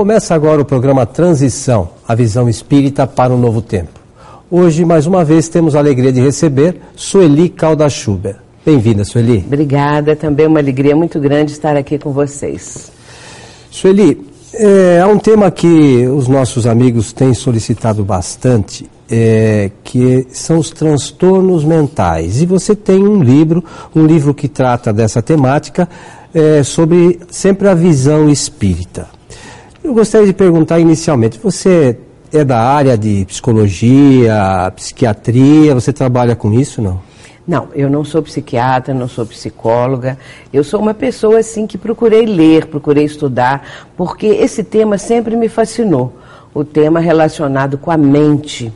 Começa 0.00 0.34
agora 0.34 0.62
o 0.62 0.64
programa 0.64 1.04
Transição, 1.04 1.90
a 2.08 2.14
visão 2.14 2.48
espírita 2.48 3.06
para 3.06 3.34
um 3.34 3.38
novo 3.38 3.60
tempo. 3.60 4.00
Hoje, 4.50 4.84
mais 4.84 5.06
uma 5.06 5.24
vez, 5.24 5.48
temos 5.48 5.76
a 5.76 5.78
alegria 5.78 6.10
de 6.10 6.20
receber 6.20 6.80
Sueli 6.96 7.48
Calda-Schuber. 7.48 8.36
Bem-vinda, 8.64 9.04
Sueli. 9.04 9.44
Obrigada, 9.46 10.16
também 10.16 10.46
uma 10.46 10.58
alegria 10.58 10.96
muito 10.96 11.20
grande 11.20 11.52
estar 11.52 11.76
aqui 11.76 11.98
com 11.98 12.12
vocês. 12.12 12.90
Sueli, 13.70 14.26
é, 14.54 15.00
há 15.00 15.06
um 15.06 15.18
tema 15.18 15.50
que 15.50 16.06
os 16.08 16.26
nossos 16.28 16.66
amigos 16.66 17.12
têm 17.12 17.34
solicitado 17.34 18.02
bastante, 18.02 18.88
é, 19.10 19.70
que 19.82 20.26
são 20.30 20.58
os 20.58 20.70
transtornos 20.70 21.64
mentais. 21.64 22.40
E 22.40 22.46
você 22.46 22.76
tem 22.76 23.02
um 23.02 23.22
livro, 23.22 23.64
um 23.94 24.06
livro 24.06 24.32
que 24.32 24.48
trata 24.48 24.92
dessa 24.92 25.20
temática, 25.20 25.88
é, 26.32 26.62
sobre 26.62 27.18
sempre 27.30 27.68
a 27.68 27.74
visão 27.74 28.28
espírita. 28.30 29.08
Eu 29.82 29.94
gostaria 29.94 30.26
de 30.26 30.32
perguntar 30.32 30.78
inicialmente, 30.78 31.40
você 31.42 31.98
é 32.32 32.44
da 32.44 32.60
área 32.60 32.96
de 32.96 33.24
psicologia, 33.24 34.72
psiquiatria, 34.76 35.74
você 35.74 35.92
trabalha 35.92 36.36
com 36.36 36.52
isso, 36.52 36.80
não? 36.80 37.00
Não, 37.46 37.68
eu 37.74 37.90
não 37.90 38.04
sou 38.04 38.22
psiquiatra, 38.22 38.94
não 38.94 39.08
sou 39.08 39.26
psicóloga. 39.26 40.16
Eu 40.52 40.62
sou 40.62 40.78
uma 40.80 40.94
pessoa 40.94 41.40
assim 41.40 41.66
que 41.66 41.76
procurei 41.76 42.24
ler, 42.24 42.66
procurei 42.66 43.04
estudar, 43.04 43.88
porque 43.96 44.26
esse 44.26 44.62
tema 44.62 44.96
sempre 44.98 45.34
me 45.34 45.48
fascinou. 45.48 46.14
O 46.54 46.64
tema 46.64 47.00
relacionado 47.00 47.76
com 47.78 47.90
a 47.90 47.96
mente, 47.96 48.72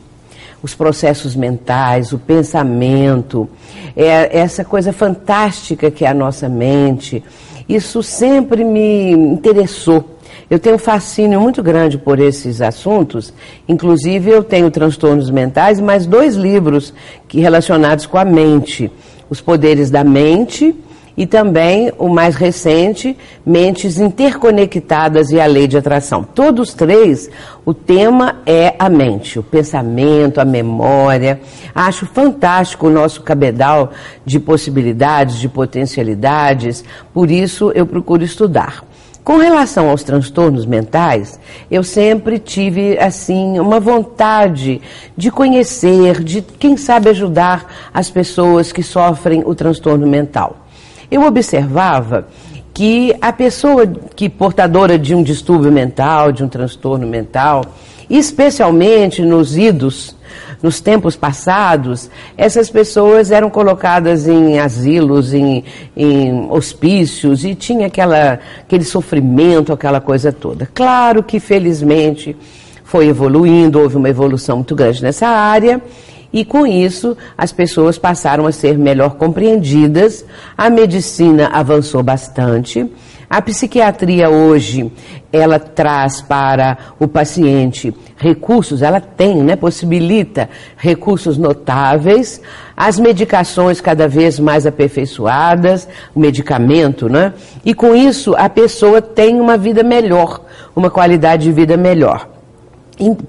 os 0.65 0.73
processos 0.73 1.35
mentais, 1.35 2.11
o 2.11 2.17
pensamento, 2.17 3.47
é 3.95 4.35
essa 4.35 4.65
coisa 4.65 4.91
fantástica 4.91 5.91
que 5.91 6.03
é 6.03 6.07
a 6.07 6.13
nossa 6.13 6.49
mente. 6.49 7.23
Isso 7.69 8.01
sempre 8.01 8.63
me 8.63 9.11
interessou. 9.11 10.17
Eu 10.49 10.57
tenho 10.57 10.77
um 10.77 10.79
fascínio 10.79 11.39
muito 11.39 11.61
grande 11.61 11.99
por 11.99 12.19
esses 12.19 12.61
assuntos, 12.61 13.31
inclusive 13.69 14.31
eu 14.31 14.43
tenho 14.43 14.71
transtornos 14.71 15.29
mentais, 15.29 15.79
mais 15.79 16.07
dois 16.07 16.33
livros 16.33 16.91
que 17.27 17.39
relacionados 17.39 18.07
com 18.07 18.17
a 18.17 18.25
mente, 18.25 18.91
Os 19.29 19.39
Poderes 19.39 19.91
da 19.91 20.03
Mente 20.03 20.75
e 21.17 21.25
também 21.25 21.91
o 21.97 22.09
mais 22.09 22.35
recente, 22.35 23.17
Mentes 23.45 23.99
Interconectadas 23.99 25.31
e 25.31 25.39
a 25.39 25.45
Lei 25.45 25.67
de 25.67 25.77
Atração. 25.77 26.23
Todos 26.23 26.73
três, 26.73 27.29
o 27.65 27.73
tema 27.73 28.37
é 28.45 28.75
a 28.77 28.89
mente, 28.89 29.39
o 29.39 29.43
pensamento, 29.43 30.39
a 30.39 30.45
memória. 30.45 31.39
Acho 31.73 32.05
fantástico 32.05 32.87
o 32.87 32.91
nosso 32.91 33.21
cabedal 33.21 33.91
de 34.25 34.39
possibilidades, 34.39 35.37
de 35.37 35.47
potencialidades, 35.47 36.83
por 37.13 37.31
isso 37.31 37.71
eu 37.73 37.85
procuro 37.85 38.23
estudar. 38.23 38.83
Com 39.23 39.37
relação 39.37 39.89
aos 39.89 40.03
transtornos 40.03 40.67
mentais, 40.67 41.39
eu 41.71 41.83
sempre 41.83 42.37
tive 42.37 42.95
assim 42.99 43.57
uma 43.57 43.79
vontade 43.79 44.79
de 45.17 45.31
conhecer, 45.31 46.23
de 46.23 46.43
quem 46.43 46.77
sabe 46.77 47.09
ajudar 47.09 47.89
as 47.91 48.11
pessoas 48.11 48.71
que 48.71 48.83
sofrem 48.83 49.41
o 49.43 49.55
transtorno 49.55 50.05
mental. 50.05 50.64
Eu 51.09 51.23
observava 51.23 52.27
que 52.73 53.15
a 53.21 53.31
pessoa 53.31 53.87
que 53.87 54.27
portadora 54.27 54.99
de 54.99 55.15
um 55.15 55.23
distúrbio 55.23 55.71
mental, 55.71 56.31
de 56.31 56.43
um 56.43 56.47
transtorno 56.47 57.07
mental, 57.07 57.63
especialmente 58.09 59.21
nos 59.21 59.57
idos, 59.57 60.15
nos 60.61 60.81
tempos 60.81 61.15
passados, 61.15 62.09
essas 62.37 62.69
pessoas 62.69 63.31
eram 63.31 63.49
colocadas 63.49 64.27
em 64.27 64.59
asilos, 64.59 65.33
em, 65.33 65.63
em 65.95 66.47
hospícios 66.49 67.45
e 67.45 67.55
tinha 67.55 67.87
aquela, 67.87 68.39
aquele 68.61 68.83
sofrimento, 68.83 69.71
aquela 69.71 70.01
coisa 70.01 70.31
toda. 70.31 70.67
Claro 70.73 71.23
que, 71.23 71.39
felizmente, 71.39 72.35
foi 72.83 73.07
evoluindo, 73.07 73.79
houve 73.79 73.95
uma 73.95 74.09
evolução 74.09 74.57
muito 74.57 74.75
grande 74.75 75.01
nessa 75.01 75.27
área. 75.27 75.81
E 76.31 76.43
com 76.43 76.65
isso, 76.65 77.17
as 77.37 77.51
pessoas 77.51 77.97
passaram 77.97 78.45
a 78.45 78.51
ser 78.51 78.77
melhor 78.77 79.15
compreendidas, 79.15 80.25
a 80.57 80.69
medicina 80.69 81.47
avançou 81.47 82.03
bastante, 82.03 82.89
a 83.29 83.41
psiquiatria 83.41 84.29
hoje, 84.29 84.91
ela 85.33 85.59
traz 85.59 86.21
para 86.21 86.77
o 86.99 87.07
paciente 87.07 87.93
recursos, 88.17 88.81
ela 88.81 89.01
tem, 89.01 89.43
né, 89.43 89.55
possibilita 89.55 90.47
recursos 90.77 91.37
notáveis, 91.37 92.41
as 92.77 92.99
medicações 92.99 93.81
cada 93.81 94.07
vez 94.07 94.39
mais 94.39 94.65
aperfeiçoadas, 94.65 95.87
o 96.13 96.19
medicamento, 96.19 97.09
né? 97.09 97.33
E 97.63 97.73
com 97.73 97.95
isso 97.95 98.35
a 98.37 98.47
pessoa 98.47 99.01
tem 99.01 99.39
uma 99.41 99.57
vida 99.57 99.83
melhor, 99.83 100.41
uma 100.75 100.89
qualidade 100.89 101.45
de 101.45 101.51
vida 101.51 101.75
melhor. 101.75 102.34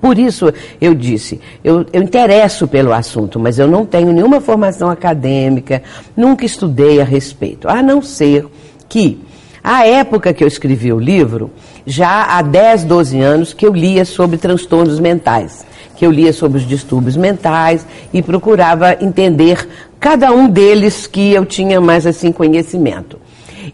Por 0.00 0.18
isso 0.18 0.52
eu 0.80 0.94
disse, 0.94 1.40
eu, 1.64 1.84
eu 1.92 2.02
interesso 2.02 2.68
pelo 2.68 2.92
assunto, 2.92 3.40
mas 3.40 3.58
eu 3.58 3.66
não 3.66 3.84
tenho 3.84 4.12
nenhuma 4.12 4.40
formação 4.40 4.88
acadêmica, 4.88 5.82
nunca 6.16 6.44
estudei 6.44 7.00
a 7.00 7.04
respeito, 7.04 7.68
a 7.68 7.82
não 7.82 8.00
ser 8.00 8.46
que 8.88 9.20
a 9.62 9.84
época 9.84 10.32
que 10.32 10.44
eu 10.44 10.48
escrevi 10.48 10.92
o 10.92 11.00
livro, 11.00 11.50
já 11.84 12.38
há 12.38 12.42
10, 12.42 12.84
12 12.84 13.20
anos 13.20 13.52
que 13.52 13.66
eu 13.66 13.72
lia 13.72 14.04
sobre 14.04 14.38
transtornos 14.38 15.00
mentais, 15.00 15.66
que 15.96 16.06
eu 16.06 16.12
lia 16.12 16.32
sobre 16.32 16.58
os 16.58 16.66
distúrbios 16.66 17.16
mentais 17.16 17.84
e 18.12 18.22
procurava 18.22 18.96
entender 19.00 19.68
cada 19.98 20.30
um 20.30 20.48
deles 20.48 21.08
que 21.08 21.32
eu 21.32 21.44
tinha 21.44 21.80
mais 21.80 22.06
assim 22.06 22.30
conhecimento. 22.30 23.18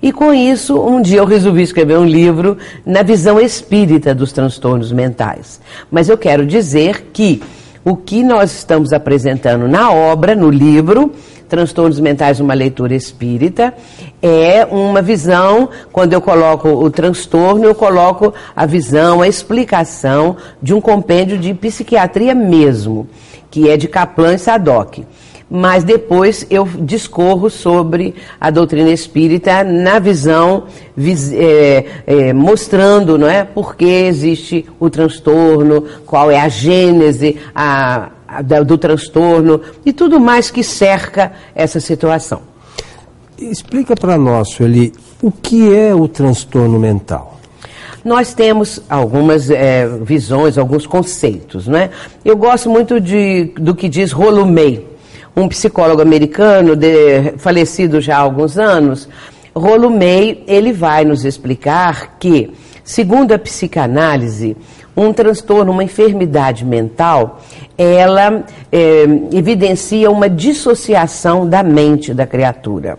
E 0.01 0.13
com 0.13 0.33
isso, 0.33 0.81
um 0.81 1.03
dia 1.03 1.19
eu 1.19 1.27
resolvi 1.27 1.63
escrever 1.63 1.99
um 1.99 2.05
livro 2.05 2.57
na 2.87 3.03
visão 3.03 3.41
espírita 3.41 4.15
dos 4.15 4.33
transtornos 4.33 4.93
mentais. 4.93 5.61
Mas 5.91 6.09
eu 6.09 6.17
quero 6.17 6.47
dizer 6.47 7.09
que 7.13 7.43
o 7.85 7.97
que 7.97 8.23
nós 8.23 8.53
estamos 8.53 8.93
apresentando 8.93 9.67
na 9.67 9.93
obra, 9.93 10.35
no 10.37 10.49
livro, 10.49 11.13
transtornos 11.49 11.99
mentais 12.01 12.39
numa 12.39 12.55
leitura 12.55 12.95
espírita, 12.95 13.75
é 14.23 14.65
uma 14.65 15.03
visão, 15.03 15.69
quando 15.91 16.13
eu 16.13 16.21
coloco 16.21 16.69
o 16.69 16.91
transtorno, 16.91 17.65
eu 17.65 17.75
coloco 17.75 18.33
a 18.55 18.65
visão, 18.65 19.21
a 19.21 19.29
explicação 19.29 20.37
de 20.63 20.73
um 20.73 20.81
compêndio 20.81 21.37
de 21.37 21.53
psiquiatria 21.53 22.35
mesmo, 22.35 23.07
que 23.51 23.69
é 23.69 23.77
de 23.77 23.89
Kaplan 23.89 24.35
e 24.35 24.39
Sadoc 24.39 25.01
mas 25.55 25.85
depois 25.85 26.47
eu 26.49 26.65
discorro 26.65 27.51
sobre 27.51 28.15
a 28.41 28.49
doutrina 28.49 28.89
espírita 28.89 29.63
na 29.63 29.99
visão 29.99 30.65
é, 31.35 31.85
é, 32.07 32.33
mostrando 32.33 33.19
não 33.19 33.29
é, 33.29 33.45
por 33.45 33.77
que 33.77 33.85
existe 33.85 34.65
o 34.81 34.89
transtorno, 34.89 35.85
qual 36.07 36.31
é 36.31 36.41
a 36.41 36.49
gênese 36.49 37.37
a, 37.55 38.09
a, 38.27 38.41
do 38.41 38.79
transtorno 38.79 39.61
e 39.85 39.93
tudo 39.93 40.19
mais 40.19 40.51
que 40.51 40.65
cerca 40.65 41.33
essa 41.55 41.81
situação. 41.81 42.41
Explica 43.39 43.95
para 43.95 44.17
nós, 44.17 44.53
Sueli, 44.53 44.91
o 45.21 45.31
que 45.31 45.75
é 45.75 45.95
o 45.95 46.09
transtorno 46.09 46.79
mental? 46.79 47.39
Nós 48.03 48.33
temos 48.33 48.81
algumas 48.89 49.51
é, 49.51 49.87
visões, 49.87 50.57
alguns 50.57 50.87
conceitos, 50.87 51.69
não 51.69 51.79
é? 51.79 51.91
Eu 52.25 52.39
gosto 52.39 52.71
muito 52.71 52.99
de, 52.99 53.53
do 53.59 53.75
que 53.75 53.87
diz 53.87 54.12
Rollo 54.12 54.47
May, 54.47 54.92
um 55.34 55.48
psicólogo 55.48 56.03
americano, 56.03 56.76
de, 56.76 57.34
falecido 57.38 58.00
já 58.00 58.16
há 58.16 58.20
alguns 58.20 58.59
anos, 58.59 59.09
Rollo 59.54 59.91
May, 59.91 60.43
ele 60.47 60.72
vai 60.72 61.04
nos 61.04 61.25
explicar 61.25 62.16
que, 62.19 62.53
segundo 62.84 63.32
a 63.32 63.38
psicanálise, 63.38 64.56
um 64.97 65.12
transtorno, 65.12 65.72
uma 65.72 65.84
enfermidade 65.84 66.65
mental, 66.65 67.41
ela 67.76 68.44
é, 68.70 69.04
evidencia 69.32 70.10
uma 70.10 70.28
dissociação 70.28 71.49
da 71.49 71.62
mente 71.62 72.12
da 72.12 72.26
criatura. 72.26 72.99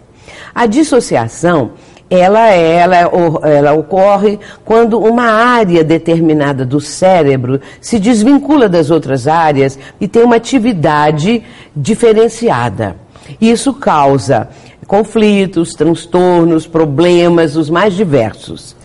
A 0.54 0.66
dissociação 0.66 1.72
ela, 2.14 2.52
é, 2.52 2.76
ela, 2.76 2.98
ela 3.44 3.74
ocorre 3.74 4.40
quando 4.64 5.00
uma 5.00 5.26
área 5.26 5.84
determinada 5.84 6.66
do 6.66 6.80
cérebro 6.80 7.60
se 7.82 8.00
desvincula 8.00 8.70
das 8.70 8.92
outras 8.92 9.28
áreas 9.28 9.80
e 10.00 10.08
tem 10.08 10.24
uma 10.24 10.36
atividade 10.36 11.44
diferenciada. 11.76 12.96
Isso 13.40 13.74
causa 13.74 14.50
conflitos, 14.86 15.74
transtornos, 15.74 16.68
problemas, 16.68 17.56
os 17.56 17.70
mais 17.70 17.94
diversos. 17.94 18.76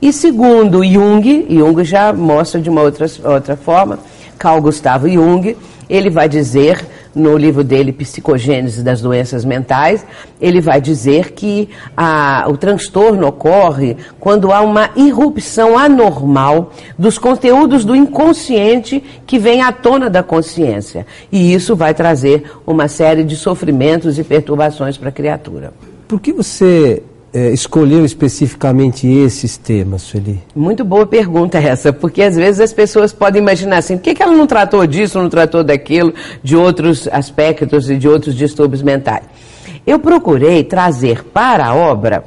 E 0.00 0.12
segundo 0.12 0.84
Jung, 0.84 1.46
Jung 1.48 1.84
já 1.84 2.12
mostra 2.12 2.60
de 2.60 2.68
uma 2.68 2.82
outra, 2.82 3.06
outra 3.24 3.56
forma, 3.56 3.98
Carl 4.38 4.60
Gustavo 4.60 5.08
Jung, 5.08 5.56
ele 5.88 6.10
vai 6.10 6.28
dizer 6.28 6.84
no 7.16 7.36
livro 7.36 7.64
dele, 7.64 7.92
Psicogênese 7.92 8.82
das 8.82 9.00
Doenças 9.00 9.42
Mentais, 9.42 10.04
ele 10.38 10.60
vai 10.60 10.82
dizer 10.82 11.32
que 11.32 11.70
a, 11.96 12.44
o 12.48 12.58
transtorno 12.58 13.26
ocorre 13.26 13.96
quando 14.20 14.52
há 14.52 14.60
uma 14.60 14.90
irrupção 14.94 15.78
anormal 15.78 16.72
dos 16.98 17.16
conteúdos 17.16 17.86
do 17.86 17.96
inconsciente 17.96 19.02
que 19.26 19.38
vem 19.38 19.62
à 19.62 19.72
tona 19.72 20.10
da 20.10 20.22
consciência. 20.22 21.06
E 21.32 21.54
isso 21.54 21.74
vai 21.74 21.94
trazer 21.94 22.44
uma 22.66 22.86
série 22.86 23.24
de 23.24 23.34
sofrimentos 23.34 24.18
e 24.18 24.24
perturbações 24.24 24.98
para 24.98 25.08
a 25.08 25.12
criatura. 25.12 25.72
Por 26.06 26.20
que 26.20 26.34
você 26.34 27.02
é, 27.32 27.50
escolheu 27.50 28.04
especificamente 28.04 29.06
esses 29.06 29.56
temas, 29.56 30.02
Sueli? 30.02 30.42
Muito 30.54 30.84
boa 30.84 31.06
pergunta 31.06 31.58
essa, 31.58 31.92
porque 31.92 32.22
às 32.22 32.36
vezes 32.36 32.60
as 32.60 32.72
pessoas 32.72 33.12
podem 33.12 33.42
imaginar 33.42 33.78
assim, 33.78 33.96
por 33.96 34.04
que, 34.04 34.14
que 34.14 34.22
ela 34.22 34.32
não 34.32 34.46
tratou 34.46 34.86
disso, 34.86 35.18
não 35.18 35.28
tratou 35.28 35.62
daquilo, 35.62 36.14
de 36.42 36.56
outros 36.56 37.08
aspectos 37.08 37.90
e 37.90 37.96
de 37.96 38.08
outros 38.08 38.34
distúrbios 38.34 38.82
mentais? 38.82 39.24
Eu 39.86 40.00
procurei 40.00 40.64
trazer 40.64 41.22
para 41.22 41.66
a 41.66 41.74
obra 41.74 42.24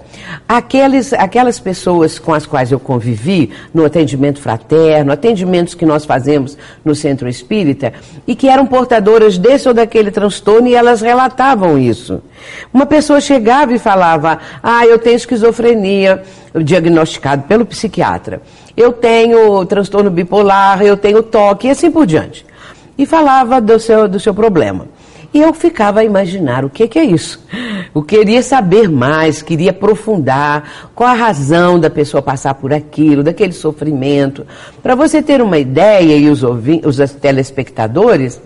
aqueles, 0.47 1.11
aquelas 1.11 1.59
pessoas 1.59 2.17
com 2.17 2.33
as 2.33 2.45
quais 2.45 2.71
eu 2.71 2.79
convivi 2.79 3.51
no 3.73 3.83
atendimento 3.83 4.39
fraterno, 4.39 5.11
atendimentos 5.11 5.73
que 5.73 5.85
nós 5.85 6.05
fazemos 6.05 6.57
no 6.85 6.95
centro 6.95 7.27
espírita, 7.27 7.91
e 8.25 8.33
que 8.33 8.47
eram 8.47 8.65
portadoras 8.65 9.37
desse 9.37 9.67
ou 9.67 9.73
daquele 9.73 10.09
transtorno 10.09 10.69
e 10.69 10.73
elas 10.73 11.01
relatavam 11.01 11.77
isso. 11.77 12.21
Uma 12.73 12.85
pessoa 12.85 13.19
chegava 13.19 13.73
e 13.73 13.79
falava: 13.79 14.39
Ah, 14.63 14.85
eu 14.85 14.97
tenho 14.97 15.17
esquizofrenia, 15.17 16.23
diagnosticado 16.55 17.43
pelo 17.43 17.65
psiquiatra. 17.65 18.41
Eu 18.77 18.93
tenho 18.93 19.65
transtorno 19.65 20.09
bipolar, 20.09 20.81
eu 20.81 20.95
tenho 20.95 21.21
toque 21.21 21.67
e 21.67 21.71
assim 21.71 21.91
por 21.91 22.05
diante. 22.05 22.45
E 22.97 23.05
falava 23.05 23.59
do 23.59 23.77
seu, 23.77 24.07
do 24.07 24.17
seu 24.17 24.33
problema. 24.33 24.87
E 25.33 25.39
eu 25.41 25.53
ficava 25.53 25.99
a 25.99 26.03
imaginar 26.03 26.65
o 26.65 26.69
que, 26.69 26.87
que 26.87 26.97
é 26.97 27.03
isso. 27.03 27.39
Eu 27.93 28.03
queria 28.03 28.41
saber 28.41 28.89
mais, 28.89 29.41
queria 29.41 29.71
aprofundar 29.71 30.89
qual 30.95 31.09
a 31.09 31.13
razão 31.13 31.79
da 31.79 31.89
pessoa 31.89 32.21
passar 32.21 32.55
por 32.55 32.73
aquilo, 32.73 33.23
daquele 33.23 33.53
sofrimento. 33.53 34.45
Para 34.81 34.95
você 34.95 35.21
ter 35.21 35.41
uma 35.41 35.57
ideia, 35.57 36.17
e 36.17 36.29
os, 36.29 36.41
os 36.43 37.11
telespectadores, 37.13 38.41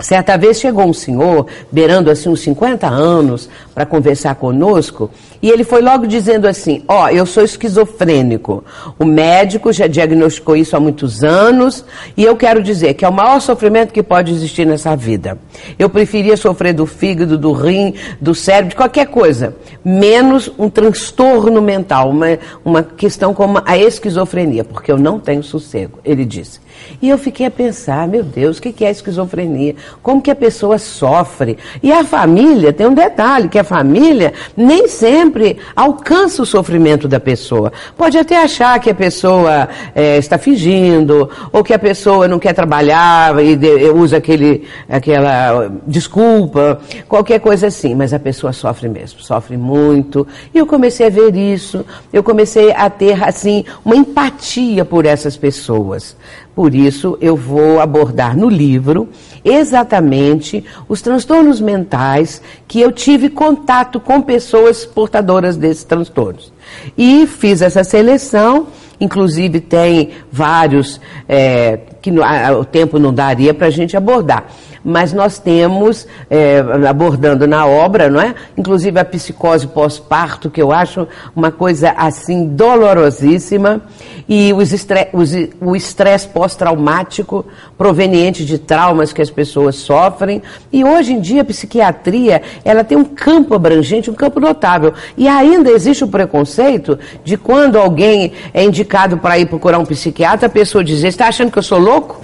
Certa 0.00 0.36
vez 0.36 0.60
chegou 0.60 0.84
um 0.84 0.92
senhor, 0.92 1.46
beirando 1.72 2.08
assim 2.08 2.28
uns 2.28 2.40
50 2.42 2.86
anos, 2.86 3.48
para 3.74 3.84
conversar 3.84 4.36
conosco, 4.36 5.10
e 5.42 5.50
ele 5.50 5.64
foi 5.64 5.82
logo 5.82 6.06
dizendo 6.06 6.46
assim: 6.46 6.84
Ó, 6.86 7.04
oh, 7.04 7.08
eu 7.08 7.26
sou 7.26 7.42
esquizofrênico. 7.42 8.62
O 8.96 9.04
médico 9.04 9.72
já 9.72 9.88
diagnosticou 9.88 10.54
isso 10.54 10.76
há 10.76 10.80
muitos 10.80 11.24
anos, 11.24 11.84
e 12.16 12.24
eu 12.24 12.36
quero 12.36 12.62
dizer 12.62 12.94
que 12.94 13.04
é 13.04 13.08
o 13.08 13.12
maior 13.12 13.40
sofrimento 13.40 13.92
que 13.92 14.02
pode 14.02 14.32
existir 14.32 14.64
nessa 14.64 14.94
vida. 14.94 15.36
Eu 15.76 15.90
preferia 15.90 16.36
sofrer 16.36 16.72
do 16.72 16.86
fígado, 16.86 17.36
do 17.36 17.50
rim, 17.50 17.94
do 18.20 18.36
cérebro, 18.36 18.70
de 18.70 18.76
qualquer 18.76 19.08
coisa, 19.08 19.56
menos 19.84 20.48
um 20.56 20.70
transtorno 20.70 21.60
mental, 21.60 22.10
uma, 22.10 22.38
uma 22.64 22.82
questão 22.84 23.34
como 23.34 23.60
a 23.64 23.76
esquizofrenia, 23.76 24.62
porque 24.62 24.92
eu 24.92 24.98
não 24.98 25.18
tenho 25.18 25.42
sossego, 25.42 25.98
ele 26.04 26.24
disse. 26.24 26.60
E 27.00 27.08
eu 27.08 27.18
fiquei 27.18 27.46
a 27.46 27.50
pensar, 27.50 28.08
meu 28.08 28.22
Deus, 28.22 28.58
o 28.58 28.62
que 28.62 28.84
é 28.84 28.90
esquizofrenia? 28.90 29.76
Como 30.02 30.20
que 30.20 30.30
a 30.30 30.36
pessoa 30.36 30.78
sofre? 30.78 31.58
E 31.82 31.92
a 31.92 32.04
família, 32.04 32.72
tem 32.72 32.86
um 32.86 32.94
detalhe, 32.94 33.48
que 33.48 33.58
a 33.58 33.64
família 33.64 34.32
nem 34.56 34.88
sempre 34.88 35.58
alcança 35.76 36.42
o 36.42 36.46
sofrimento 36.46 37.06
da 37.06 37.20
pessoa. 37.20 37.72
Pode 37.96 38.18
até 38.18 38.36
achar 38.42 38.78
que 38.80 38.90
a 38.90 38.94
pessoa 38.94 39.68
é, 39.94 40.18
está 40.18 40.38
fingindo, 40.38 41.30
ou 41.52 41.62
que 41.62 41.72
a 41.72 41.78
pessoa 41.78 42.26
não 42.26 42.38
quer 42.38 42.52
trabalhar 42.52 43.34
e 43.42 43.56
usa 43.90 44.16
aquele, 44.16 44.64
aquela 44.88 45.70
desculpa, 45.86 46.80
qualquer 47.08 47.40
coisa 47.40 47.68
assim. 47.68 47.94
Mas 47.94 48.12
a 48.12 48.18
pessoa 48.18 48.52
sofre 48.52 48.88
mesmo, 48.88 49.20
sofre 49.20 49.56
muito. 49.56 50.26
E 50.54 50.58
eu 50.58 50.66
comecei 50.66 51.06
a 51.06 51.10
ver 51.10 51.34
isso, 51.34 51.84
eu 52.12 52.22
comecei 52.22 52.72
a 52.72 52.90
ter, 52.90 53.22
assim, 53.22 53.64
uma 53.84 53.96
empatia 53.96 54.84
por 54.84 55.06
essas 55.06 55.36
pessoas. 55.36 56.16
Por 56.58 56.74
isso, 56.74 57.16
eu 57.20 57.36
vou 57.36 57.78
abordar 57.78 58.36
no 58.36 58.48
livro 58.48 59.08
exatamente 59.44 60.64
os 60.88 61.00
transtornos 61.00 61.60
mentais 61.60 62.42
que 62.66 62.80
eu 62.80 62.90
tive 62.90 63.30
contato 63.30 64.00
com 64.00 64.20
pessoas 64.20 64.84
portadoras 64.84 65.56
desses 65.56 65.84
transtornos. 65.84 66.52
E 66.96 67.28
fiz 67.28 67.62
essa 67.62 67.84
seleção, 67.84 68.66
inclusive 69.00 69.60
tem 69.60 70.10
vários 70.32 71.00
é, 71.28 71.78
que 72.02 72.10
a, 72.20 72.58
o 72.58 72.64
tempo 72.64 72.98
não 72.98 73.14
daria 73.14 73.54
para 73.54 73.68
a 73.68 73.70
gente 73.70 73.96
abordar 73.96 74.48
mas 74.84 75.12
nós 75.12 75.38
temos, 75.38 76.06
é, 76.30 76.58
abordando 76.88 77.46
na 77.46 77.66
obra, 77.66 78.08
não 78.08 78.20
é? 78.20 78.34
Inclusive 78.56 78.98
a 78.98 79.04
psicose 79.04 79.66
pós-parto, 79.66 80.50
que 80.50 80.60
eu 80.60 80.72
acho 80.72 81.06
uma 81.34 81.50
coisa 81.50 81.94
assim 81.96 82.46
dolorosíssima, 82.46 83.82
e 84.28 84.52
o 84.52 85.74
estresse 85.74 86.28
pós-traumático 86.28 87.46
proveniente 87.78 88.44
de 88.44 88.58
traumas 88.58 89.12
que 89.12 89.22
as 89.22 89.30
pessoas 89.30 89.76
sofrem. 89.76 90.42
E 90.70 90.84
hoje 90.84 91.14
em 91.14 91.20
dia 91.20 91.40
a 91.40 91.44
psiquiatria, 91.44 92.42
ela 92.64 92.84
tem 92.84 92.98
um 92.98 93.04
campo 93.04 93.54
abrangente, 93.54 94.10
um 94.10 94.14
campo 94.14 94.38
notável. 94.38 94.92
E 95.16 95.26
ainda 95.26 95.70
existe 95.70 96.04
o 96.04 96.08
preconceito 96.08 96.98
de 97.24 97.38
quando 97.38 97.78
alguém 97.78 98.32
é 98.52 98.62
indicado 98.62 99.16
para 99.16 99.38
ir 99.38 99.46
procurar 99.46 99.78
um 99.78 99.86
psiquiatra, 99.86 100.46
a 100.46 100.50
pessoa 100.50 100.84
dizer, 100.84 101.08
está 101.08 101.28
achando 101.28 101.50
que 101.50 101.58
eu 101.58 101.62
sou 101.62 101.78
louco? 101.78 102.20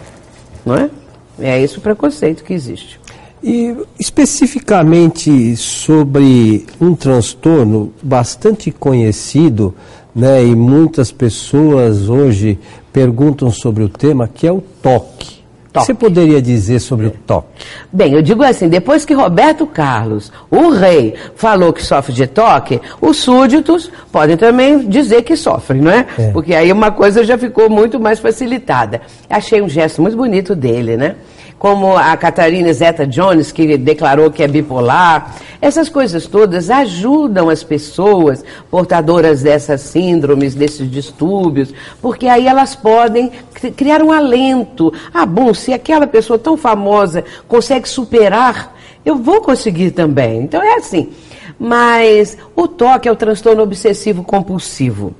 Não 0.65 0.77
é? 0.77 0.91
É 1.39 1.61
esse 1.61 1.79
o 1.79 1.81
preconceito 1.81 2.45
que 2.45 2.53
existe. 2.53 3.01
E 3.43 3.77
especificamente 4.01 5.55
sobre 5.57 6.65
um 6.81 6.95
transtorno 6.95 7.93
bastante 8.03 8.71
conhecido, 8.71 9.75
né, 10.15 10.43
e 10.45 10.55
muitas 10.55 11.13
pessoas 11.13 12.09
hoje 12.09 12.59
perguntam 12.93 13.51
sobre 13.51 13.85
o 13.85 13.89
tema, 13.89 14.27
que 14.27 14.47
é 14.47 14.53
o 14.53 14.63
toque. 14.83 15.44
O 15.75 15.81
que 15.81 15.87
você 15.87 15.95
poderia 15.95 16.41
dizer 16.41 16.79
sobre 16.79 17.07
o 17.07 17.11
toque? 17.11 17.49
Bem, 17.93 18.13
eu 18.13 18.23
digo 18.23 18.45
assim, 18.45 18.69
depois 18.69 19.05
que 19.05 19.13
Roberto 19.13 19.67
Carlos, 19.67 20.31
o 20.49 20.71
rei, 20.71 21.15
falou 21.35 21.73
que 21.73 21.83
sofre 21.83 22.13
de 22.13 22.29
toque, 22.29 22.81
os 23.01 23.17
súditos 23.17 23.91
podem 24.13 24.37
também 24.37 24.89
dizer 24.89 25.23
que 25.23 25.37
sofrem, 25.37 25.81
não 25.81 25.91
é? 25.91 26.07
é? 26.17 26.31
Porque 26.31 26.55
aí 26.55 26.71
uma 26.71 26.93
coisa 26.93 27.25
já 27.25 27.37
ficou 27.37 27.69
muito 27.69 27.99
mais 27.99 28.21
facilitada. 28.21 29.01
Achei 29.29 29.61
um 29.61 29.69
gesto 29.69 30.01
muito 30.01 30.17
bonito 30.17 30.55
dele, 30.55 30.97
né? 30.97 31.17
Como 31.59 31.97
a 31.97 32.17
Catarina 32.17 32.73
Zeta 32.73 33.07
Jones, 33.07 33.51
que 33.51 33.79
declarou 33.79 34.31
que 34.31 34.43
é 34.43 34.49
bipolar. 34.49 35.35
Essas 35.61 35.89
coisas 35.89 36.27
todas 36.27 36.69
ajudam 36.71 37.49
as 37.49 37.63
pessoas 37.63 38.45
portadoras 38.71 39.43
dessas 39.43 39.81
síndromes, 39.81 40.55
desses 40.55 40.91
distúrbios, 40.91 41.73
porque 42.03 42.29
aí 42.29 42.47
elas 42.47 42.75
podem 42.75 43.31
criar 43.77 44.03
um 44.03 44.13
alento. 44.13 44.93
Ah, 45.13 45.25
bom, 45.25 45.55
se 45.55 45.73
aquela 45.73 46.07
pessoa 46.07 46.39
tão 46.39 46.57
famosa 46.57 47.25
consegue 47.49 47.89
superar, 47.89 48.77
eu 49.05 49.17
vou 49.17 49.41
conseguir 49.41 49.93
também. 49.93 50.43
Então 50.43 50.63
é 50.63 50.75
assim. 50.75 51.11
Mas 51.59 52.37
o 52.55 52.67
toque 52.67 53.09
é 53.09 53.13
o 53.13 53.17
transtorno 53.17 53.63
obsessivo 53.63 54.23
compulsivo. 54.23 55.15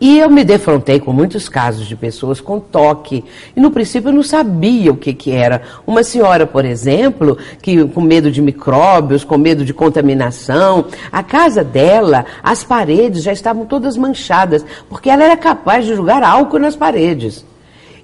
E 0.00 0.18
eu 0.18 0.28
me 0.30 0.44
defrontei 0.44 1.00
com 1.00 1.12
muitos 1.12 1.48
casos 1.48 1.86
de 1.86 1.96
pessoas 1.96 2.40
com 2.40 2.60
toque. 2.60 3.24
E 3.56 3.60
no 3.60 3.70
princípio 3.70 4.10
eu 4.10 4.14
não 4.14 4.22
sabia 4.22 4.92
o 4.92 4.96
que, 4.96 5.14
que 5.14 5.30
era. 5.30 5.62
Uma 5.86 6.02
senhora, 6.02 6.46
por 6.46 6.64
exemplo, 6.64 7.38
que 7.62 7.84
com 7.88 8.00
medo 8.00 8.30
de 8.30 8.42
micróbios, 8.42 9.24
com 9.24 9.38
medo 9.38 9.64
de 9.64 9.72
contaminação, 9.72 10.86
a 11.10 11.22
casa 11.22 11.64
dela, 11.64 12.26
as 12.42 12.62
paredes 12.62 13.22
já 13.22 13.32
estavam 13.32 13.64
todas 13.64 13.96
manchadas, 13.96 14.64
porque 14.88 15.08
ela 15.08 15.24
era 15.24 15.36
capaz 15.36 15.86
de 15.86 15.94
jogar 15.94 16.22
álcool 16.22 16.58
nas 16.58 16.76
paredes. 16.76 17.44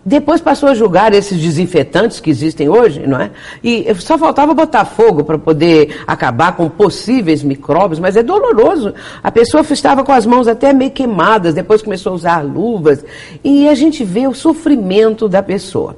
Depois 0.08 0.40
passou 0.40 0.68
a 0.68 0.74
julgar 0.74 1.12
esses 1.12 1.36
desinfetantes 1.36 2.20
que 2.20 2.30
existem 2.30 2.68
hoje, 2.68 3.04
não 3.04 3.18
é? 3.18 3.32
E 3.62 3.92
só 3.96 4.16
faltava 4.16 4.54
botar 4.54 4.84
fogo 4.84 5.24
para 5.24 5.36
poder 5.36 6.00
acabar 6.06 6.54
com 6.54 6.68
possíveis 6.68 7.42
micróbios, 7.42 7.98
mas 7.98 8.16
é 8.16 8.22
doloroso. 8.22 8.94
A 9.20 9.32
pessoa 9.32 9.64
estava 9.68 10.04
com 10.04 10.12
as 10.12 10.24
mãos 10.24 10.46
até 10.46 10.72
meio 10.72 10.92
queimadas, 10.92 11.54
depois 11.54 11.82
começou 11.82 12.12
a 12.12 12.14
usar 12.14 12.44
luvas, 12.44 13.04
e 13.42 13.68
a 13.68 13.74
gente 13.74 14.04
vê 14.04 14.28
o 14.28 14.34
sofrimento 14.34 15.28
da 15.28 15.42
pessoa. 15.42 15.96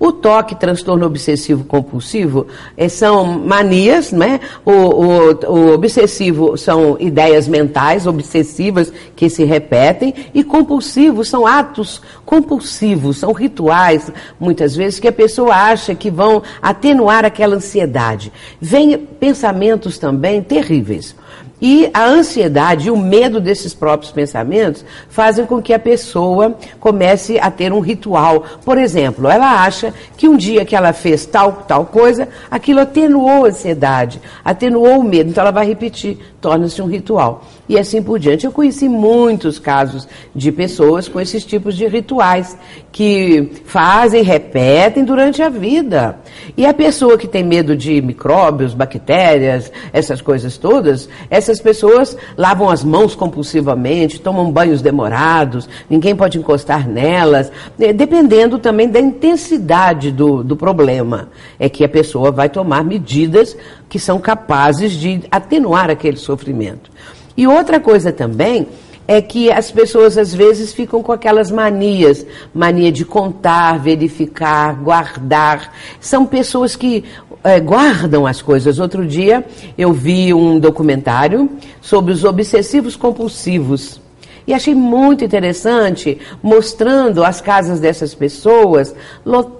O 0.00 0.12
toque, 0.12 0.54
transtorno 0.54 1.04
obsessivo 1.04 1.62
compulsivo, 1.62 2.46
é, 2.74 2.88
são 2.88 3.38
manias, 3.38 4.10
né? 4.10 4.40
O, 4.64 4.72
o, 4.72 5.30
o, 5.46 5.74
obsessivo 5.74 6.56
são 6.56 6.96
ideias 6.98 7.46
mentais 7.46 8.06
obsessivas 8.06 8.90
que 9.14 9.28
se 9.28 9.44
repetem, 9.44 10.14
e 10.32 10.42
compulsivos 10.42 11.28
são 11.28 11.46
atos 11.46 12.00
compulsivos, 12.24 13.18
são 13.18 13.32
rituais, 13.32 14.10
muitas 14.40 14.74
vezes, 14.74 14.98
que 14.98 15.08
a 15.08 15.12
pessoa 15.12 15.54
acha 15.54 15.94
que 15.94 16.10
vão 16.10 16.42
atenuar 16.62 17.26
aquela 17.26 17.56
ansiedade. 17.56 18.32
Vem 18.58 18.96
pensamentos 18.96 19.98
também 19.98 20.42
terríveis. 20.42 21.14
E 21.60 21.90
a 21.92 22.04
ansiedade 22.04 22.88
e 22.88 22.90
o 22.90 22.96
medo 22.96 23.40
desses 23.40 23.74
próprios 23.74 24.10
pensamentos 24.10 24.84
fazem 25.08 25.44
com 25.44 25.60
que 25.60 25.74
a 25.74 25.78
pessoa 25.78 26.56
comece 26.78 27.38
a 27.38 27.50
ter 27.50 27.72
um 27.72 27.80
ritual. 27.80 28.44
Por 28.64 28.78
exemplo, 28.78 29.28
ela 29.28 29.62
acha 29.62 29.92
que 30.16 30.28
um 30.28 30.36
dia 30.36 30.64
que 30.64 30.74
ela 30.74 30.92
fez 30.92 31.26
tal, 31.26 31.64
tal 31.68 31.84
coisa, 31.84 32.28
aquilo 32.50 32.80
atenuou 32.80 33.44
a 33.44 33.48
ansiedade, 33.48 34.20
atenuou 34.44 35.00
o 35.00 35.04
medo. 35.04 35.30
Então 35.30 35.42
ela 35.42 35.50
vai 35.50 35.66
repetir, 35.66 36.18
torna-se 36.40 36.80
um 36.80 36.86
ritual. 36.86 37.44
E 37.70 37.78
assim 37.78 38.02
por 38.02 38.18
diante. 38.18 38.44
Eu 38.44 38.50
conheci 38.50 38.88
muitos 38.88 39.60
casos 39.60 40.08
de 40.34 40.50
pessoas 40.50 41.06
com 41.06 41.20
esses 41.20 41.46
tipos 41.46 41.76
de 41.76 41.86
rituais 41.86 42.58
que 42.90 43.48
fazem, 43.64 44.24
repetem 44.24 45.04
durante 45.04 45.40
a 45.40 45.48
vida. 45.48 46.18
E 46.56 46.66
a 46.66 46.74
pessoa 46.74 47.16
que 47.16 47.28
tem 47.28 47.44
medo 47.44 47.76
de 47.76 48.02
micróbios, 48.02 48.74
bactérias, 48.74 49.70
essas 49.92 50.20
coisas 50.20 50.58
todas, 50.58 51.08
essas 51.30 51.60
pessoas 51.60 52.16
lavam 52.36 52.68
as 52.68 52.82
mãos 52.82 53.14
compulsivamente, 53.14 54.20
tomam 54.20 54.50
banhos 54.50 54.82
demorados, 54.82 55.68
ninguém 55.88 56.16
pode 56.16 56.38
encostar 56.38 56.88
nelas, 56.88 57.52
né, 57.78 57.92
dependendo 57.92 58.58
também 58.58 58.88
da 58.88 58.98
intensidade 58.98 60.10
do, 60.10 60.42
do 60.42 60.56
problema. 60.56 61.28
É 61.56 61.68
que 61.68 61.84
a 61.84 61.88
pessoa 61.88 62.32
vai 62.32 62.48
tomar 62.48 62.82
medidas 62.82 63.56
que 63.88 64.00
são 64.00 64.18
capazes 64.18 64.90
de 64.90 65.22
atenuar 65.30 65.88
aquele 65.88 66.16
sofrimento. 66.16 66.90
E 67.36 67.46
outra 67.46 67.80
coisa 67.80 68.12
também 68.12 68.66
é 69.06 69.20
que 69.20 69.50
as 69.50 69.70
pessoas 69.72 70.16
às 70.16 70.32
vezes 70.32 70.72
ficam 70.72 71.02
com 71.02 71.10
aquelas 71.10 71.50
manias, 71.50 72.24
mania 72.54 72.92
de 72.92 73.04
contar, 73.04 73.78
verificar, 73.78 74.74
guardar. 74.74 75.74
São 75.98 76.24
pessoas 76.24 76.76
que 76.76 77.04
é, 77.42 77.58
guardam 77.58 78.26
as 78.26 78.40
coisas. 78.40 78.78
Outro 78.78 79.04
dia 79.04 79.44
eu 79.76 79.92
vi 79.92 80.32
um 80.32 80.60
documentário 80.60 81.50
sobre 81.80 82.12
os 82.12 82.22
obsessivos 82.22 82.94
compulsivos. 82.94 84.00
E 84.46 84.54
achei 84.54 84.74
muito 84.74 85.24
interessante, 85.24 86.18
mostrando 86.42 87.24
as 87.24 87.40
casas 87.40 87.80
dessas 87.80 88.14
pessoas 88.14 88.94
lotadas, 89.24 89.59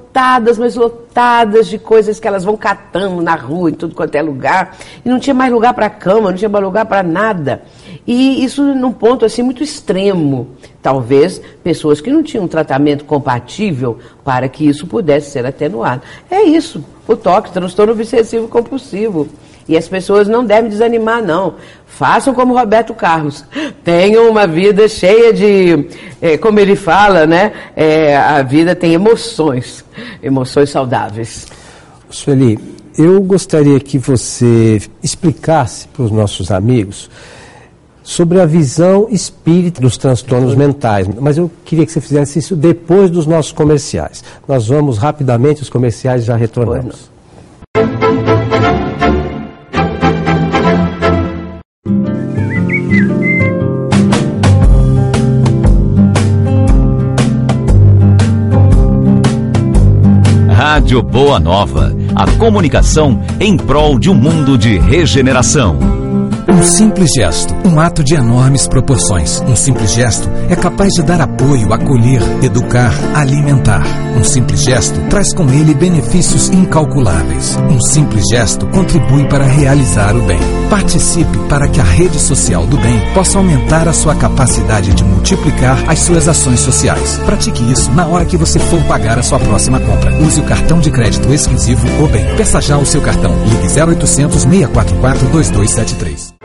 mas 0.58 0.74
lotadas 0.74 1.68
de 1.68 1.78
coisas 1.78 2.18
que 2.18 2.26
elas 2.26 2.44
vão 2.44 2.56
catando 2.56 3.22
na 3.22 3.34
rua, 3.34 3.70
em 3.70 3.74
tudo 3.74 3.94
quanto 3.94 4.14
é 4.14 4.22
lugar. 4.22 4.76
E 5.04 5.08
não 5.08 5.18
tinha 5.18 5.34
mais 5.34 5.52
lugar 5.52 5.72
para 5.72 5.88
cama, 5.88 6.30
não 6.30 6.36
tinha 6.36 6.48
mais 6.48 6.64
lugar 6.64 6.84
para 6.86 7.02
nada. 7.02 7.62
E 8.06 8.44
isso 8.44 8.62
num 8.62 8.92
ponto 8.92 9.24
assim 9.24 9.42
muito 9.42 9.62
extremo. 9.62 10.48
Talvez 10.82 11.40
pessoas 11.62 12.00
que 12.00 12.10
não 12.10 12.22
tinham 12.22 12.44
um 12.44 12.48
tratamento 12.48 13.04
compatível 13.04 13.98
para 14.24 14.48
que 14.48 14.66
isso 14.66 14.86
pudesse 14.86 15.30
ser 15.30 15.46
atenuado. 15.46 16.02
É 16.30 16.42
isso, 16.42 16.84
o 17.06 17.16
toque, 17.16 17.52
transtorno 17.52 17.92
obsessivo 17.92 18.48
compulsivo. 18.48 19.28
E 19.70 19.76
as 19.76 19.86
pessoas 19.86 20.26
não 20.26 20.44
devem 20.44 20.68
desanimar, 20.68 21.22
não. 21.22 21.54
Façam 21.86 22.34
como 22.34 22.58
Roberto 22.58 22.92
Carlos. 22.92 23.44
Tenham 23.84 24.28
uma 24.28 24.44
vida 24.44 24.88
cheia 24.88 25.32
de, 25.32 25.86
é, 26.20 26.36
como 26.36 26.58
ele 26.58 26.74
fala, 26.74 27.24
né? 27.24 27.52
É, 27.76 28.16
a 28.16 28.42
vida 28.42 28.74
tem 28.74 28.94
emoções, 28.94 29.84
emoções 30.20 30.70
saudáveis. 30.70 31.46
Sueli, 32.10 32.58
eu 32.98 33.20
gostaria 33.20 33.78
que 33.78 33.96
você 33.96 34.82
explicasse 35.04 35.86
para 35.86 36.02
os 36.02 36.10
nossos 36.10 36.50
amigos 36.50 37.08
sobre 38.02 38.40
a 38.40 38.46
visão 38.46 39.06
espírita 39.08 39.80
dos 39.80 39.96
transtornos 39.96 40.56
mentais. 40.56 41.06
Mas 41.20 41.38
eu 41.38 41.48
queria 41.64 41.86
que 41.86 41.92
você 41.92 42.00
fizesse 42.00 42.40
isso 42.40 42.56
depois 42.56 43.08
dos 43.08 43.24
nossos 43.24 43.52
comerciais. 43.52 44.24
Nós 44.48 44.66
vamos 44.66 44.98
rapidamente, 44.98 45.62
os 45.62 45.70
comerciais 45.70 46.24
já 46.24 46.34
retornamos. 46.34 47.09
Rádio 60.90 61.02
Boa 61.04 61.38
Nova, 61.38 61.94
a 62.16 62.26
comunicação 62.32 63.22
em 63.38 63.56
prol 63.56 63.96
de 63.96 64.10
um 64.10 64.14
mundo 64.14 64.58
de 64.58 64.76
regeneração. 64.76 65.78
Um 66.48 66.62
simples 66.62 67.10
gesto, 67.16 67.54
um 67.64 67.78
ato 67.78 68.02
de 68.02 68.14
enormes 68.14 68.66
proporções. 68.66 69.40
Um 69.42 69.54
simples 69.54 69.92
gesto 69.92 70.28
é 70.48 70.56
capaz 70.56 70.92
de 70.92 71.02
dar 71.02 71.20
apoio, 71.20 71.72
acolher, 71.72 72.22
educar, 72.42 72.92
alimentar. 73.14 73.82
Um 74.16 74.24
simples 74.24 74.62
gesto 74.62 75.00
traz 75.08 75.32
com 75.32 75.48
ele 75.48 75.74
benefícios 75.74 76.48
incalculáveis. 76.50 77.56
Um 77.70 77.80
simples 77.80 78.24
gesto 78.30 78.66
contribui 78.68 79.26
para 79.28 79.44
realizar 79.44 80.16
o 80.16 80.22
bem. 80.22 80.40
Participe 80.68 81.38
para 81.48 81.68
que 81.68 81.80
a 81.80 81.84
rede 81.84 82.18
social 82.18 82.66
do 82.66 82.76
bem 82.78 83.00
possa 83.14 83.38
aumentar 83.38 83.88
a 83.88 83.92
sua 83.92 84.14
capacidade 84.14 84.92
de 84.92 85.04
multiplicar 85.04 85.78
as 85.88 86.00
suas 86.00 86.28
ações 86.28 86.60
sociais. 86.60 87.18
Pratique 87.24 87.62
isso 87.70 87.90
na 87.92 88.06
hora 88.06 88.24
que 88.24 88.36
você 88.36 88.58
for 88.58 88.82
pagar 88.84 89.18
a 89.18 89.22
sua 89.22 89.38
próxima 89.38 89.80
compra. 89.80 90.14
Use 90.16 90.40
o 90.40 90.44
cartão 90.44 90.80
de 90.80 90.90
crédito 90.90 91.32
exclusivo 91.32 91.86
O 92.02 92.08
Bem. 92.08 92.24
Peça 92.36 92.60
já 92.60 92.76
o 92.76 92.86
seu 92.86 93.00
cartão. 93.00 93.34
Ligue 93.44 93.68
0800 93.80 94.42
644 94.42 95.28
2273. 95.28 96.39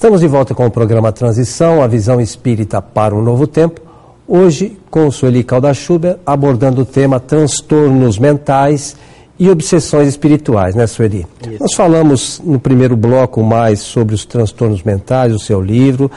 Estamos 0.00 0.22
de 0.22 0.26
volta 0.26 0.54
com 0.54 0.64
o 0.64 0.70
programa 0.70 1.12
Transição, 1.12 1.82
a 1.82 1.86
visão 1.86 2.22
espírita 2.22 2.80
para 2.80 3.14
um 3.14 3.20
novo 3.20 3.46
tempo. 3.46 3.82
Hoje, 4.26 4.78
com 4.90 5.10
Sueli 5.10 5.44
Caldachuber, 5.44 6.16
abordando 6.24 6.80
o 6.80 6.86
tema 6.86 7.20
transtornos 7.20 8.18
mentais 8.18 8.96
e 9.38 9.50
obsessões 9.50 10.08
espirituais, 10.08 10.74
né, 10.74 10.86
Sueli? 10.86 11.26
Isso. 11.42 11.60
Nós 11.60 11.74
falamos 11.74 12.40
no 12.42 12.58
primeiro 12.58 12.96
bloco 12.96 13.42
mais 13.42 13.80
sobre 13.80 14.14
os 14.14 14.24
transtornos 14.24 14.82
mentais, 14.82 15.34
o 15.34 15.38
seu 15.38 15.60
livro, 15.60 16.10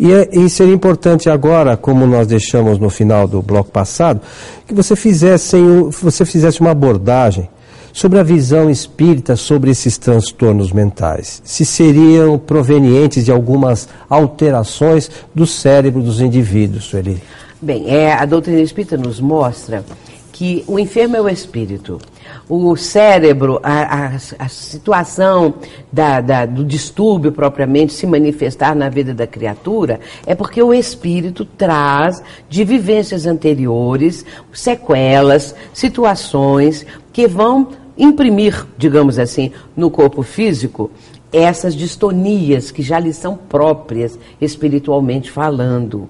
e, 0.00 0.10
é, 0.10 0.30
e 0.32 0.48
seria 0.48 0.72
importante 0.72 1.28
agora, 1.28 1.76
como 1.76 2.06
nós 2.06 2.26
deixamos 2.26 2.78
no 2.78 2.88
final 2.88 3.28
do 3.28 3.42
bloco 3.42 3.70
passado, 3.70 4.18
que 4.66 4.72
você 4.72 4.96
fizesse, 4.96 5.58
você 6.00 6.24
fizesse 6.24 6.62
uma 6.62 6.70
abordagem 6.70 7.50
sobre 7.96 8.18
a 8.18 8.22
visão 8.22 8.68
espírita 8.68 9.36
sobre 9.36 9.70
esses 9.70 9.96
transtornos 9.96 10.70
mentais. 10.70 11.40
Se 11.42 11.64
seriam 11.64 12.38
provenientes 12.38 13.24
de 13.24 13.32
algumas 13.32 13.88
alterações 14.06 15.10
do 15.34 15.46
cérebro 15.46 16.02
dos 16.02 16.20
indivíduos, 16.20 16.84
Sueli? 16.84 17.22
Bem, 17.58 17.88
é, 17.88 18.12
a 18.12 18.26
doutrina 18.26 18.60
espírita 18.60 18.98
nos 18.98 19.18
mostra 19.18 19.82
que 20.30 20.62
o 20.66 20.78
enfermo 20.78 21.16
é 21.16 21.22
o 21.22 21.26
espírito. 21.26 21.98
O 22.46 22.76
cérebro, 22.76 23.58
a, 23.62 24.08
a, 24.08 24.16
a 24.40 24.48
situação 24.50 25.54
da, 25.90 26.20
da, 26.20 26.44
do 26.44 26.66
distúrbio 26.66 27.32
propriamente 27.32 27.94
se 27.94 28.06
manifestar 28.06 28.76
na 28.76 28.90
vida 28.90 29.14
da 29.14 29.26
criatura 29.26 30.00
é 30.26 30.34
porque 30.34 30.62
o 30.62 30.74
espírito 30.74 31.46
traz 31.46 32.22
de 32.46 32.62
vivências 32.62 33.24
anteriores 33.24 34.22
sequelas, 34.52 35.54
situações 35.72 36.84
que 37.10 37.26
vão 37.26 37.85
imprimir, 37.96 38.66
digamos 38.76 39.18
assim, 39.18 39.52
no 39.76 39.90
corpo 39.90 40.22
físico 40.22 40.90
essas 41.32 41.74
distonias 41.74 42.70
que 42.70 42.82
já 42.82 42.98
lhe 42.98 43.12
são 43.12 43.36
próprias 43.36 44.18
espiritualmente 44.40 45.30
falando. 45.30 46.08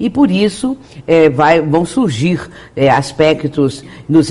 E 0.00 0.08
por 0.08 0.30
isso 0.30 0.76
é, 1.06 1.28
vai, 1.28 1.60
vão 1.60 1.84
surgir 1.84 2.40
é, 2.74 2.88
aspectos 2.88 3.84
nos 4.08 4.30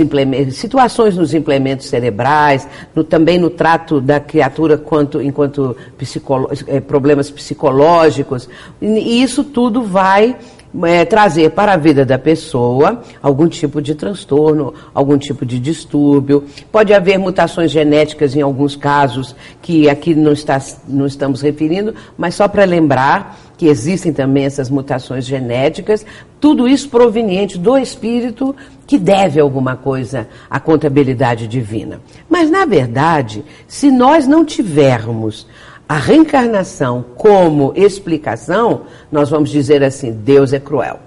situações 0.51 1.15
nos 1.15 1.33
implementos 1.33 1.88
cerebrais, 1.88 2.67
no, 2.95 3.03
também 3.03 3.38
no 3.38 3.50
trato 3.50 4.01
da 4.01 4.19
criatura 4.19 4.77
quanto, 4.77 5.22
enquanto 5.22 5.75
psicolo, 5.98 6.50
é, 6.67 6.79
problemas 6.79 7.29
psicológicos. 7.29 8.50
E 8.81 9.22
isso 9.22 9.43
tudo 9.43 9.83
vai 9.83 10.36
é, 10.84 11.06
trazer 11.06 11.51
para 11.51 11.74
a 11.74 11.77
vida 11.77 12.06
da 12.06 12.18
pessoa 12.18 13.01
algum 13.22 13.48
tipo 13.48 13.82
de 13.82 13.94
transtorno, 13.94 14.74
algum 14.94 15.18
tipo 15.18 15.46
de 15.46 15.60
distúrbio. 15.60 16.46
Pode 16.72 16.94
haver 16.94 17.20
mutações 17.20 17.72
genéticas 17.72 18.36
em 18.36 18.42
alguns 18.42 18.75
casos, 18.75 19.36
que 19.62 19.89
aqui 19.89 20.15
não, 20.15 20.32
está, 20.32 20.60
não 20.88 21.06
estamos 21.06 21.42
referindo, 21.42 21.94
mas 22.18 22.36
só 22.36 22.48
para 22.48 22.65
lembrar 22.65 23.38
que 23.58 23.68
existem 23.68 24.12
também 24.12 24.46
essas 24.46 24.70
mutações 24.70 25.25
genéticas, 25.25 26.06
tudo 26.39 26.68
isso 26.68 26.89
proveniente 26.89 27.58
do 27.58 27.77
espírito 27.77 28.56
que 28.86 28.98
deve 28.98 29.39
alguma 29.39 29.75
coisa 29.75 30.27
à 30.50 30.60
contabilidade 30.60 31.48
divina. 31.48 32.01
Mas, 32.30 32.50
na 32.50 32.65
verdade, 32.65 33.46
se 33.68 33.92
nós 33.92 34.27
não 34.27 34.44
tivermos 34.44 35.48
a 35.93 35.97
reencarnação 35.97 37.05
como 37.15 37.71
explicação, 37.75 38.81
nós 39.12 39.29
vamos 39.29 39.51
dizer 39.51 39.83
assim: 39.83 40.12
Deus 40.12 40.51
é 40.51 40.59
cruel. 40.59 41.00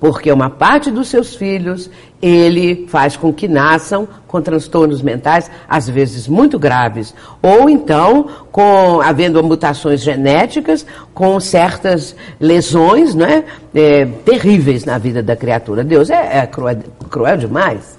Porque 0.00 0.32
uma 0.32 0.50
parte 0.50 0.90
dos 0.90 1.06
seus 1.06 1.36
filhos, 1.36 1.88
ele 2.20 2.88
faz 2.88 3.16
com 3.16 3.32
que 3.32 3.46
nasçam 3.46 4.08
com 4.26 4.42
transtornos 4.42 5.00
mentais, 5.00 5.48
às 5.68 5.88
vezes 5.88 6.26
muito 6.26 6.58
graves, 6.58 7.14
ou 7.40 7.70
então 7.70 8.26
com 8.50 9.00
havendo 9.00 9.40
mutações 9.44 10.00
genéticas, 10.00 10.84
com 11.14 11.38
certas 11.38 12.16
lesões 12.40 13.14
né, 13.14 13.44
é, 13.72 14.06
terríveis 14.24 14.84
na 14.84 14.98
vida 14.98 15.22
da 15.22 15.36
criatura. 15.36 15.84
Deus 15.84 16.10
é, 16.10 16.38
é 16.38 16.46
cruel, 16.48 16.78
cruel 17.08 17.36
demais. 17.36 17.96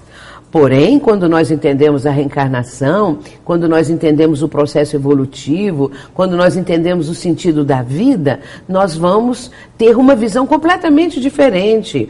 Porém, 0.58 0.98
quando 0.98 1.28
nós 1.28 1.50
entendemos 1.50 2.06
a 2.06 2.10
reencarnação, 2.10 3.18
quando 3.44 3.68
nós 3.68 3.90
entendemos 3.90 4.42
o 4.42 4.48
processo 4.48 4.96
evolutivo, 4.96 5.92
quando 6.14 6.34
nós 6.34 6.56
entendemos 6.56 7.10
o 7.10 7.14
sentido 7.14 7.62
da 7.62 7.82
vida, 7.82 8.40
nós 8.66 8.96
vamos 8.96 9.50
ter 9.76 9.94
uma 9.98 10.16
visão 10.16 10.46
completamente 10.46 11.20
diferente. 11.20 12.08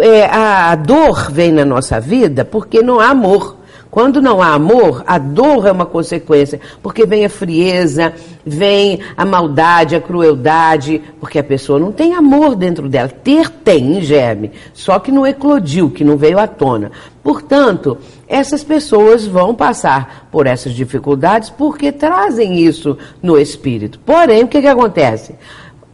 É, 0.00 0.24
a 0.26 0.74
dor 0.74 1.30
vem 1.30 1.52
na 1.52 1.64
nossa 1.64 2.00
vida 2.00 2.44
porque 2.44 2.82
não 2.82 2.98
há 2.98 3.10
amor. 3.10 3.58
Quando 3.94 4.20
não 4.20 4.42
há 4.42 4.54
amor, 4.54 5.04
a 5.06 5.18
dor 5.18 5.68
é 5.68 5.70
uma 5.70 5.86
consequência, 5.86 6.60
porque 6.82 7.06
vem 7.06 7.24
a 7.24 7.28
frieza, 7.28 8.12
vem 8.44 8.98
a 9.16 9.24
maldade, 9.24 9.94
a 9.94 10.00
crueldade, 10.00 11.00
porque 11.20 11.38
a 11.38 11.44
pessoa 11.44 11.78
não 11.78 11.92
tem 11.92 12.12
amor 12.12 12.56
dentro 12.56 12.88
dela. 12.88 13.08
Ter 13.08 13.48
tem 13.48 13.96
em 13.98 14.02
germe, 14.02 14.50
só 14.72 14.98
que 14.98 15.12
não 15.12 15.24
eclodiu, 15.24 15.90
que 15.90 16.02
não 16.02 16.16
veio 16.16 16.40
à 16.40 16.48
tona. 16.48 16.90
Portanto, 17.22 17.96
essas 18.26 18.64
pessoas 18.64 19.28
vão 19.28 19.54
passar 19.54 20.26
por 20.28 20.48
essas 20.48 20.72
dificuldades 20.72 21.48
porque 21.50 21.92
trazem 21.92 22.58
isso 22.58 22.98
no 23.22 23.38
espírito. 23.38 24.00
Porém, 24.00 24.42
o 24.42 24.48
que, 24.48 24.60
que 24.60 24.66
acontece? 24.66 25.36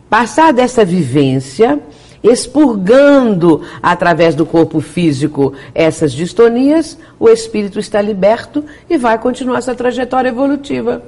Passar 0.09 0.55
dessa 0.55 0.87
vivência, 0.87 1.79
expurgando 2.23 3.63
através 3.83 4.35
do 4.35 4.45
corpo 4.45 4.81
físico 4.81 5.55
essas 5.75 6.13
distonias, 6.13 6.99
o 7.19 7.29
espírito 7.29 7.79
está 7.79 8.01
liberto 8.01 8.65
e 8.89 8.97
vai 8.97 9.19
continuar 9.19 9.59
essa 9.59 9.75
trajetória 9.75 10.29
evolutiva. 10.29 11.03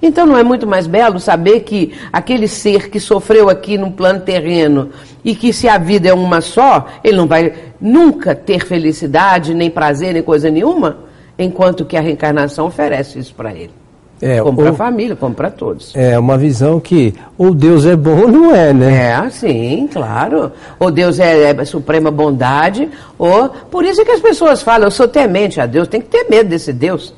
Então 0.00 0.26
não 0.26 0.38
é 0.38 0.44
muito 0.44 0.66
mais 0.66 0.86
belo 0.86 1.18
saber 1.18 1.60
que 1.60 1.92
aquele 2.12 2.46
ser 2.46 2.88
que 2.88 3.00
sofreu 3.00 3.48
aqui 3.48 3.76
no 3.76 3.90
plano 3.90 4.20
terreno 4.20 4.90
e 5.24 5.34
que 5.34 5.52
se 5.52 5.68
a 5.68 5.76
vida 5.76 6.08
é 6.08 6.14
uma 6.14 6.40
só, 6.40 6.86
ele 7.02 7.16
não 7.16 7.26
vai 7.26 7.52
nunca 7.80 8.34
ter 8.34 8.64
felicidade, 8.64 9.54
nem 9.54 9.68
prazer, 9.68 10.12
nem 10.12 10.22
coisa 10.22 10.50
nenhuma, 10.50 10.98
enquanto 11.36 11.84
que 11.84 11.96
a 11.96 12.00
reencarnação 12.00 12.66
oferece 12.66 13.18
isso 13.18 13.34
para 13.34 13.52
ele. 13.52 13.72
É, 14.20 14.40
como 14.40 14.58
para 14.58 14.70
a 14.70 14.74
família, 14.74 15.14
como 15.14 15.34
para 15.34 15.50
todos. 15.50 15.94
É 15.94 16.18
uma 16.18 16.36
visão 16.36 16.80
que 16.80 17.14
ou 17.36 17.54
Deus 17.54 17.86
é 17.86 17.94
bom 17.94 18.22
ou 18.22 18.28
não 18.32 18.54
é, 18.54 18.72
né? 18.72 19.12
É, 19.12 19.30
sim, 19.30 19.88
claro. 19.92 20.52
Ou 20.78 20.90
Deus 20.90 21.20
é, 21.20 21.50
é 21.50 21.64
suprema 21.64 22.10
bondade, 22.10 22.88
ou. 23.16 23.48
Por 23.48 23.84
isso 23.84 24.00
é 24.00 24.04
que 24.04 24.10
as 24.10 24.20
pessoas 24.20 24.62
falam, 24.62 24.88
eu 24.88 24.90
sou 24.90 25.06
temente 25.06 25.60
a 25.60 25.66
Deus, 25.66 25.88
tem 25.88 26.00
que 26.00 26.08
ter 26.08 26.26
medo 26.28 26.48
desse 26.50 26.72
Deus 26.72 27.14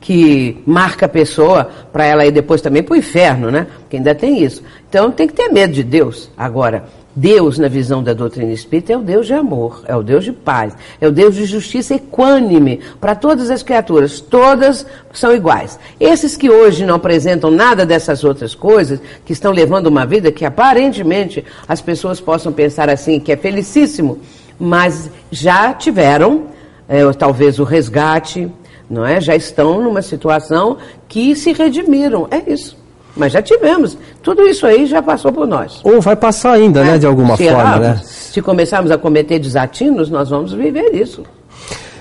que 0.00 0.62
marca 0.66 1.06
a 1.06 1.08
pessoa 1.08 1.66
para 1.90 2.04
ela 2.04 2.26
ir 2.26 2.30
depois 2.30 2.60
também 2.60 2.82
para 2.82 2.92
o 2.92 2.96
inferno, 2.96 3.50
né? 3.50 3.66
Porque 3.80 3.96
ainda 3.96 4.14
tem 4.14 4.44
isso. 4.44 4.62
Então 4.86 5.10
tem 5.10 5.26
que 5.26 5.32
ter 5.32 5.48
medo 5.48 5.72
de 5.72 5.82
Deus. 5.82 6.30
Agora, 6.36 6.84
Deus, 7.16 7.58
na 7.58 7.68
visão 7.68 8.02
da 8.02 8.12
doutrina 8.12 8.52
espírita, 8.52 8.92
é 8.92 8.96
o 8.96 9.02
Deus 9.02 9.26
de 9.26 9.34
amor, 9.34 9.82
é 9.86 9.94
o 9.94 10.02
Deus 10.02 10.24
de 10.24 10.32
paz, 10.32 10.74
é 11.00 11.06
o 11.06 11.12
Deus 11.12 11.34
de 11.34 11.44
justiça 11.44 11.94
equânime 11.94 12.80
para 13.00 13.14
todas 13.14 13.50
as 13.50 13.62
criaturas, 13.62 14.20
todas 14.20 14.84
são 15.12 15.32
iguais. 15.32 15.78
Esses 16.00 16.36
que 16.36 16.50
hoje 16.50 16.84
não 16.84 16.96
apresentam 16.96 17.50
nada 17.50 17.86
dessas 17.86 18.24
outras 18.24 18.54
coisas, 18.54 19.00
que 19.24 19.32
estão 19.32 19.52
levando 19.52 19.86
uma 19.86 20.04
vida 20.04 20.32
que 20.32 20.44
aparentemente 20.44 21.44
as 21.68 21.80
pessoas 21.80 22.20
possam 22.20 22.52
pensar 22.52 22.90
assim, 22.90 23.20
que 23.20 23.30
é 23.30 23.36
felicíssimo, 23.36 24.18
mas 24.58 25.08
já 25.30 25.72
tiveram 25.72 26.46
é, 26.88 27.10
talvez 27.12 27.58
o 27.58 27.64
resgate, 27.64 28.50
não 28.90 29.06
é? 29.06 29.20
Já 29.20 29.36
estão 29.36 29.80
numa 29.80 30.02
situação 30.02 30.78
que 31.08 31.34
se 31.36 31.52
redimiram, 31.52 32.26
é 32.30 32.52
isso. 32.52 32.83
Mas 33.16 33.32
já 33.32 33.40
tivemos. 33.40 33.96
Tudo 34.22 34.42
isso 34.42 34.66
aí 34.66 34.86
já 34.86 35.00
passou 35.02 35.32
por 35.32 35.46
nós. 35.46 35.80
Ou 35.84 36.00
vai 36.00 36.16
passar 36.16 36.52
ainda, 36.52 36.80
é, 36.80 36.84
né, 36.84 36.98
de 36.98 37.06
alguma 37.06 37.36
se 37.36 37.48
forma, 37.48 37.78
né? 37.78 38.00
Se 38.04 38.42
começarmos 38.42 38.90
a 38.90 38.98
cometer 38.98 39.38
desatinos, 39.38 40.10
nós 40.10 40.30
vamos 40.30 40.52
viver 40.52 40.94
isso. 40.94 41.22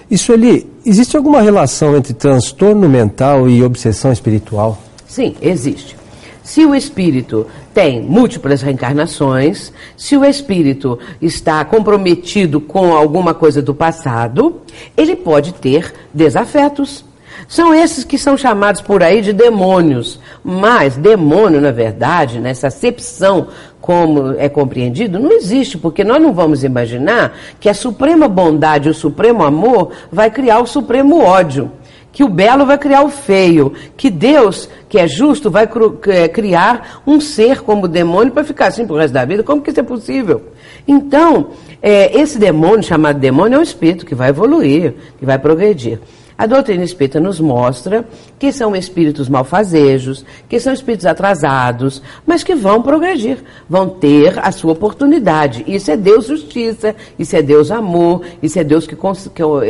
Isso 0.10 0.34
ali, 0.34 0.70
existe 0.86 1.16
alguma 1.16 1.42
relação 1.42 1.96
entre 1.96 2.14
transtorno 2.14 2.90
mental 2.90 3.48
e 3.48 3.64
obsessão 3.64 4.12
espiritual? 4.12 4.78
Sim, 5.08 5.36
existe. 5.42 5.96
Se 6.44 6.66
o 6.66 6.76
espírito 6.76 7.48
tem 7.74 8.02
múltiplas 8.02 8.62
reencarnações, 8.62 9.72
se 9.96 10.18
o 10.18 10.26
espírito 10.26 11.00
está 11.22 11.64
comprometido 11.64 12.60
com 12.60 12.94
alguma 12.94 13.34
coisa 13.34 13.62
do 13.62 13.74
passado, 13.74 14.62
ele 14.98 15.16
pode 15.16 15.54
ter 15.54 15.94
desafetos 16.14 17.06
são 17.48 17.74
esses 17.74 18.04
que 18.04 18.18
são 18.18 18.38
chamados 18.38 18.82
por 18.82 19.04
aí 19.04 19.22
de 19.22 19.34
demônios. 19.34 20.20
Mas 20.44 20.96
demônio, 20.98 21.62
na 21.62 21.72
verdade, 21.72 22.40
nessa 22.40 22.68
acepção 22.68 23.48
como 23.84 24.34
é 24.38 24.48
compreendido, 24.48 25.20
não 25.20 25.34
existe, 25.34 25.78
porque 25.78 26.06
nós 26.06 26.22
não 26.22 26.32
vamos 26.32 26.64
imaginar 26.64 27.38
que 27.60 27.68
a 27.68 27.74
suprema 27.74 28.30
bondade, 28.30 28.88
o 28.88 28.94
supremo 28.94 29.44
amor, 29.44 29.92
vai 30.10 30.32
criar 30.32 30.60
o 30.60 30.66
supremo 30.66 31.22
ódio. 31.22 31.70
Que 32.10 32.24
o 32.24 32.30
belo 32.30 32.66
vai 32.66 32.78
criar 32.78 33.02
o 33.02 33.10
feio, 33.10 33.74
que 33.98 34.10
Deus, 34.10 34.70
que 34.88 35.00
é 35.00 35.08
justo, 35.08 35.52
vai 35.52 35.68
é, 36.08 36.28
criar 36.30 37.02
um 37.06 37.20
ser 37.20 37.62
como 37.62 37.88
demônio 37.88 38.32
para 38.32 38.44
ficar 38.44 38.68
assim 38.68 38.86
pro 38.86 38.96
resto 38.96 39.14
da 39.16 39.26
vida. 39.26 39.44
Como 39.44 39.62
que 39.62 39.72
isso 39.72 39.80
é 39.80 39.84
possível? 39.84 40.44
Então, 40.88 41.48
é, 41.82 42.18
esse 42.18 42.40
demônio, 42.40 42.84
chamado 42.84 43.20
demônio, 43.20 43.58
é 43.58 43.60
um 43.60 43.64
espírito 43.64 44.06
que 44.06 44.16
vai 44.16 44.30
evoluir, 44.30 44.94
que 45.20 45.26
vai 45.26 45.38
progredir. 45.38 46.00
A 46.38 46.46
doutrina 46.46 46.84
espírita 46.84 47.20
nos 47.20 47.40
mostra 47.40 48.06
que 48.40 48.52
são 48.52 48.76
espíritos 48.76 49.30
malfazejos, 49.30 50.26
que 50.50 50.60
são 50.60 50.74
espíritos 50.74 51.06
atrasados, 51.06 52.02
mas 52.26 52.44
que 52.44 52.56
vão 52.56 52.82
progredir, 52.82 53.38
vão 53.70 53.88
ter 53.88 54.40
a 54.40 54.52
sua 54.52 54.74
oportunidade. 54.74 55.64
Isso 55.68 55.92
é 55.92 55.98
Deus 55.98 56.28
justiça, 56.28 56.96
isso 57.20 57.36
é 57.36 57.42
Deus 57.42 57.70
amor, 57.70 58.22
isso 58.42 58.58
é 58.58 58.64
Deus 58.64 58.88
que, 58.88 58.96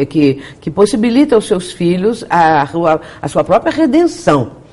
que, 0.06 0.42
que 0.62 0.72
possibilita 0.72 1.36
aos 1.36 1.46
seus 1.46 1.72
filhos 1.72 2.26
a, 2.30 2.64
a, 2.64 3.00
a 3.22 3.28
sua 3.28 3.44
própria 3.44 3.72
redenção. 3.72 4.64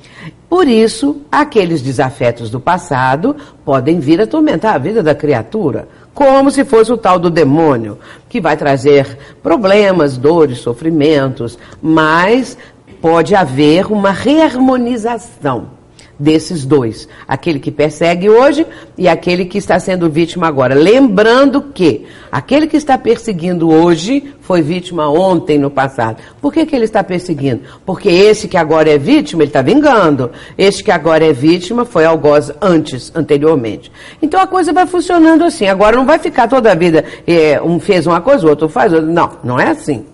Por 0.51 0.67
isso, 0.67 1.21
aqueles 1.31 1.81
desafetos 1.81 2.49
do 2.49 2.59
passado 2.59 3.35
podem 3.63 3.99
vir 3.99 4.19
a 4.19 4.25
atormentar 4.25 4.75
a 4.75 4.77
vida 4.77 5.01
da 5.01 5.15
criatura 5.15 5.87
como 6.13 6.51
se 6.51 6.65
fosse 6.65 6.91
o 6.91 6.97
tal 6.97 7.17
do 7.17 7.29
demônio, 7.29 7.97
que 8.29 8.41
vai 8.41 8.57
trazer 8.57 9.17
problemas, 9.41 10.17
dores, 10.17 10.59
sofrimentos, 10.59 11.57
mas 11.81 12.57
pode 13.01 13.33
haver 13.33 13.91
uma 13.91 14.11
reharmonização 14.11 15.80
desses 16.21 16.63
dois, 16.65 17.07
aquele 17.27 17.59
que 17.59 17.71
persegue 17.71 18.29
hoje 18.29 18.65
e 18.97 19.07
aquele 19.07 19.45
que 19.45 19.57
está 19.57 19.79
sendo 19.79 20.09
vítima 20.09 20.47
agora. 20.47 20.75
Lembrando 20.75 21.61
que 21.73 22.05
aquele 22.31 22.67
que 22.67 22.77
está 22.77 22.97
perseguindo 22.97 23.69
hoje 23.69 24.33
foi 24.41 24.61
vítima 24.61 25.09
ontem 25.09 25.57
no 25.57 25.71
passado. 25.71 26.17
Por 26.39 26.53
que, 26.53 26.65
que 26.65 26.75
ele 26.75 26.85
está 26.85 27.03
perseguindo? 27.03 27.61
Porque 27.85 28.07
esse 28.07 28.47
que 28.47 28.55
agora 28.55 28.89
é 28.89 28.97
vítima, 28.97 29.41
ele 29.41 29.49
está 29.49 29.61
vingando. 29.61 30.31
Este 30.57 30.83
que 30.83 30.91
agora 30.91 31.25
é 31.25 31.33
vítima 31.33 31.85
foi 31.85 32.05
algoz 32.05 32.51
antes, 32.61 33.11
anteriormente. 33.15 33.91
Então 34.21 34.39
a 34.39 34.45
coisa 34.45 34.71
vai 34.71 34.85
funcionando 34.85 35.43
assim. 35.43 35.67
Agora 35.67 35.95
não 35.95 36.05
vai 36.05 36.19
ficar 36.19 36.47
toda 36.47 36.71
a 36.71 36.75
vida, 36.75 37.03
é, 37.25 37.59
um 37.61 37.79
fez 37.79 38.05
uma 38.05 38.21
coisa, 38.21 38.45
o 38.45 38.49
outro 38.49 38.69
faz 38.69 38.93
outra. 38.93 39.07
Não, 39.07 39.31
não 39.43 39.59
é 39.59 39.69
assim. 39.69 40.05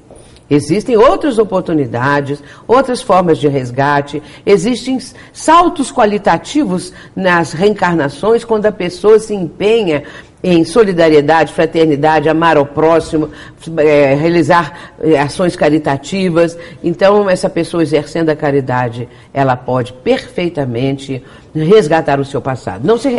Existem 0.49 0.95
outras 0.95 1.37
oportunidades, 1.37 2.41
outras 2.67 3.01
formas 3.01 3.37
de 3.37 3.47
resgate, 3.47 4.23
existem 4.45 4.97
saltos 5.33 5.91
qualitativos 5.91 6.93
nas 7.15 7.51
reencarnações 7.51 8.45
quando 8.45 8.65
a 8.65 8.71
pessoa 8.71 9.19
se 9.19 9.33
empenha 9.33 10.03
em 10.41 10.63
solidariedade, 10.63 11.51
fraternidade, 11.51 12.29
amar 12.29 12.57
ao 12.57 12.65
próximo, 12.65 13.29
é, 13.77 14.13
realizar 14.13 14.93
é, 15.01 15.19
ações 15.19 15.55
caritativas. 15.55 16.57
Então, 16.83 17.29
essa 17.29 17.49
pessoa 17.49 17.83
exercendo 17.83 18.29
a 18.29 18.35
caridade, 18.35 19.09
ela 19.33 19.55
pode 19.55 19.93
perfeitamente 19.93 21.23
resgatar 21.53 22.19
o 22.19 22.25
seu 22.25 22.39
passado. 22.39 22.85
Não 22.85 22.97
se 22.97 23.09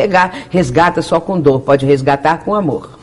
resgata 0.48 1.02
só 1.02 1.20
com 1.20 1.40
dor, 1.40 1.60
pode 1.60 1.84
resgatar 1.84 2.38
com 2.38 2.54
amor. 2.54 2.98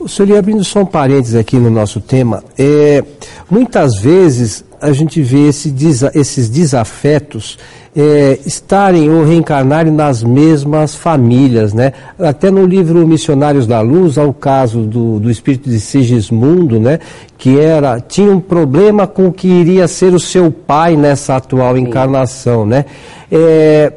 O 0.00 0.08
senhor, 0.08 0.38
abrindo 0.38 0.64
só 0.64 0.80
um 0.80 0.86
parênteses 0.86 1.34
aqui 1.34 1.58
no 1.58 1.68
nosso 1.68 2.00
tema, 2.00 2.42
é, 2.58 3.04
muitas 3.50 4.00
vezes 4.00 4.64
a 4.80 4.92
gente 4.92 5.20
vê 5.20 5.48
esse, 5.48 5.74
esses 6.14 6.48
desafetos 6.48 7.58
é, 7.94 8.38
estarem 8.46 9.10
ou 9.10 9.22
reencarnarem 9.24 9.92
nas 9.92 10.22
mesmas 10.22 10.94
famílias, 10.94 11.74
né? 11.74 11.92
Até 12.18 12.50
no 12.50 12.64
livro 12.64 13.06
Missionários 13.06 13.66
da 13.66 13.82
Luz, 13.82 14.16
há 14.16 14.24
o 14.24 14.32
caso 14.32 14.80
do, 14.84 15.20
do 15.20 15.30
espírito 15.30 15.68
de 15.68 15.78
Sigismundo, 15.78 16.80
né? 16.80 16.98
Que 17.36 17.60
era, 17.60 18.00
tinha 18.00 18.32
um 18.32 18.40
problema 18.40 19.06
com 19.06 19.26
o 19.26 19.32
que 19.32 19.48
iria 19.48 19.86
ser 19.86 20.14
o 20.14 20.20
seu 20.20 20.50
pai 20.50 20.96
nessa 20.96 21.36
atual 21.36 21.76
encarnação, 21.76 22.64
né? 22.64 22.86
É, 23.30 23.92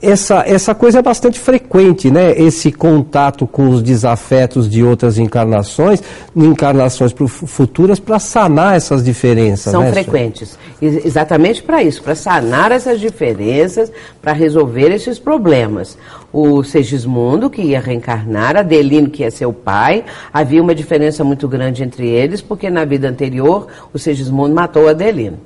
essa, 0.00 0.44
essa 0.46 0.74
coisa 0.74 0.98
é 0.98 1.02
bastante 1.02 1.40
frequente, 1.40 2.10
né? 2.10 2.32
Esse 2.38 2.70
contato 2.70 3.46
com 3.46 3.70
os 3.70 3.82
desafetos 3.82 4.68
de 4.68 4.84
outras 4.84 5.16
encarnações, 5.16 6.02
encarnações 6.34 7.14
futuras, 7.28 7.98
para 7.98 8.18
sanar 8.18 8.76
essas 8.76 9.02
diferenças. 9.02 9.72
São 9.72 9.82
né, 9.82 9.92
frequentes. 9.92 10.58
Exatamente 10.82 11.62
para 11.62 11.82
isso, 11.82 12.02
para 12.02 12.14
sanar 12.14 12.72
essas 12.72 13.00
diferenças, 13.00 13.90
para 14.20 14.32
resolver 14.32 14.90
esses 14.92 15.18
problemas. 15.18 15.96
O 16.30 16.62
Segismundo, 16.62 17.48
que 17.48 17.62
ia 17.62 17.80
reencarnar, 17.80 18.56
Adelino, 18.56 19.08
que 19.08 19.28
ser 19.30 19.46
o 19.46 19.52
pai, 19.52 20.04
havia 20.30 20.62
uma 20.62 20.74
diferença 20.74 21.24
muito 21.24 21.48
grande 21.48 21.82
entre 21.82 22.06
eles, 22.06 22.42
porque 22.42 22.68
na 22.68 22.84
vida 22.84 23.08
anterior 23.08 23.66
o 23.94 23.98
Segismundo 23.98 24.54
matou 24.54 24.88
Adelino. 24.88 25.38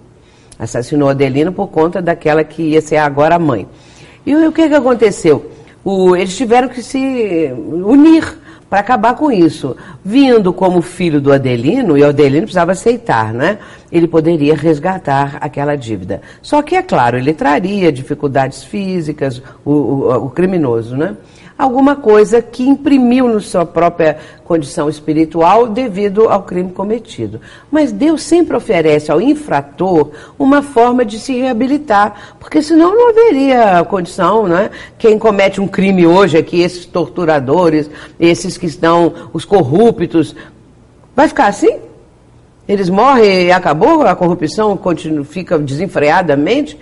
Assassinou 0.59 1.09
Adelino 1.09 1.53
por 1.53 1.69
conta 1.69 2.03
daquela 2.03 2.43
que 2.43 2.63
ia 2.63 2.81
ser 2.81 2.97
agora 2.97 3.37
a 3.37 3.39
mãe. 3.39 3.67
E 4.25 4.35
o 4.35 4.53
que, 4.53 4.69
que 4.69 4.75
aconteceu? 4.75 5.51
O, 5.85 6.15
eles 6.15 6.37
tiveram 6.37 6.69
que 6.69 6.83
se 6.83 7.53
unir 7.55 8.39
para 8.69 8.81
acabar 8.81 9.15
com 9.15 9.33
isso. 9.33 9.77
Vindo 10.05 10.53
como 10.53 10.81
filho 10.81 11.21
do 11.21 11.33
Adelino, 11.33 11.99
e 11.99 12.03
o 12.03 12.09
Adelino 12.09 12.43
precisava 12.43 12.73
aceitar, 12.73 13.35
né? 13.35 13.59
Ele 13.91 14.07
poderia 14.07 14.55
resgatar 14.55 15.39
aquela 15.41 15.75
dívida. 15.75 16.23
Só 16.41 16.63
que, 16.63 16.77
é 16.77 16.83
claro, 16.83 17.19
ele 17.19 17.35
traria 17.35 17.91
dificuldades 17.91 18.63
físicas, 18.63 19.43
o, 19.65 19.73
o, 19.73 20.27
o 20.27 20.31
criminoso, 20.31 20.97
né? 20.97 21.17
Alguma 21.61 21.95
coisa 21.95 22.41
que 22.41 22.67
imprimiu 22.67 23.29
na 23.29 23.41
sua 23.41 23.67
própria 23.67 24.19
condição 24.45 24.89
espiritual 24.89 25.69
devido 25.69 26.29
ao 26.29 26.43
crime 26.43 26.73
cometido. 26.73 27.41
Mas 27.71 27.93
Deus 27.93 28.23
sempre 28.23 28.57
oferece 28.57 29.13
ao 29.13 29.21
infrator 29.21 30.11
uma 30.39 30.63
forma 30.63 31.05
de 31.05 31.19
se 31.19 31.39
reabilitar, 31.39 32.35
porque 32.41 32.63
senão 32.63 32.95
não 32.95 33.11
haveria 33.11 33.85
condição, 33.85 34.47
né? 34.47 34.71
Quem 34.99 35.19
comete 35.19 35.61
um 35.61 35.69
crime 35.69 36.07
hoje 36.07 36.39
aqui, 36.39 36.63
esses 36.63 36.87
torturadores, 36.87 37.91
esses 38.19 38.57
que 38.57 38.67
estão, 38.67 39.13
os 39.33 39.45
corruptos, 39.45 40.35
vai 41.15 41.29
ficar 41.29 41.49
assim? 41.49 41.79
Eles 42.67 42.89
morrem 42.89 43.47
e 43.47 43.53
acabou, 43.53 44.03
a 44.03 44.17
corrupção 44.17 44.77
continua, 44.77 45.25
fica 45.25 45.59
desenfreadamente. 45.59 46.79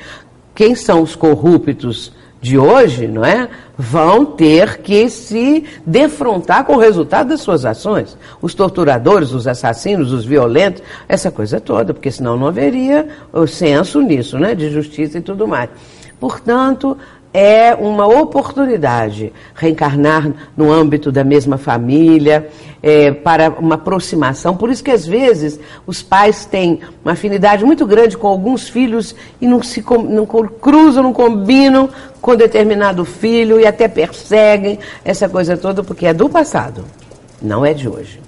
Quem 0.55 0.75
são 0.75 1.03
os 1.03 1.17
corruptos? 1.17 2.13
De 2.41 2.59
hoje, 2.59 3.09
não 3.09 3.25
é? 3.25 3.49
Vão 3.77 4.25
ter 4.25 4.79
que 4.79 5.09
se 5.09 5.65
defrontar 5.85 6.65
com 6.65 6.75
o 6.75 6.79
resultado 6.79 7.29
das 7.31 7.41
suas 7.41 7.65
ações. 7.65 8.17
Os 8.41 8.55
torturadores, 8.55 9.33
os 9.33 9.47
assassinos, 9.47 10.13
os 10.13 10.25
violentos, 10.25 10.83
essa 11.09 11.31
coisa 11.31 11.61
toda, 11.61 11.93
porque 11.93 12.11
senão 12.11 12.37
não 12.37 12.47
haveria 12.47 13.09
o 13.33 13.47
senso 13.47 14.01
nisso, 14.01 14.39
né? 14.39 14.55
De 14.55 14.71
justiça 14.71 15.19
e 15.19 15.21
tudo 15.21 15.47
mais. 15.49 15.71
Portanto, 16.21 16.97
é 17.33 17.75
uma 17.75 18.07
oportunidade 18.07 19.33
reencarnar 19.55 20.33
no 20.57 20.73
âmbito 20.73 21.13
da 21.13 21.23
mesma 21.23 21.59
família, 21.59 22.49
é, 22.83 23.11
para 23.11 23.51
uma 23.51 23.75
aproximação. 23.75 24.57
Por 24.57 24.71
isso 24.71 24.83
que 24.83 24.91
às 24.91 25.07
vezes 25.07 25.59
os 25.87 26.03
pais 26.03 26.45
têm 26.45 26.81
uma 27.05 27.13
afinidade 27.13 27.65
muito 27.65 27.87
grande 27.87 28.17
com 28.17 28.27
alguns 28.27 28.69
filhos 28.69 29.15
e 29.41 29.47
não 29.47 29.63
se 29.63 29.85
não 30.09 30.27
cruzam, 30.27 31.03
não 31.03 31.13
combinam 31.13 31.89
com 32.21 32.37
determinado 32.37 33.05
filho 33.05 33.61
e 33.61 33.67
até 33.67 33.89
perseguem 33.89 34.79
essa 35.05 35.29
coisa 35.29 35.57
toda 35.57 35.83
porque 35.83 36.07
é 36.07 36.15
do 36.15 36.29
passado, 36.29 36.85
não 37.41 37.65
é 37.65 37.75
de 37.75 37.89
hoje. 37.89 38.21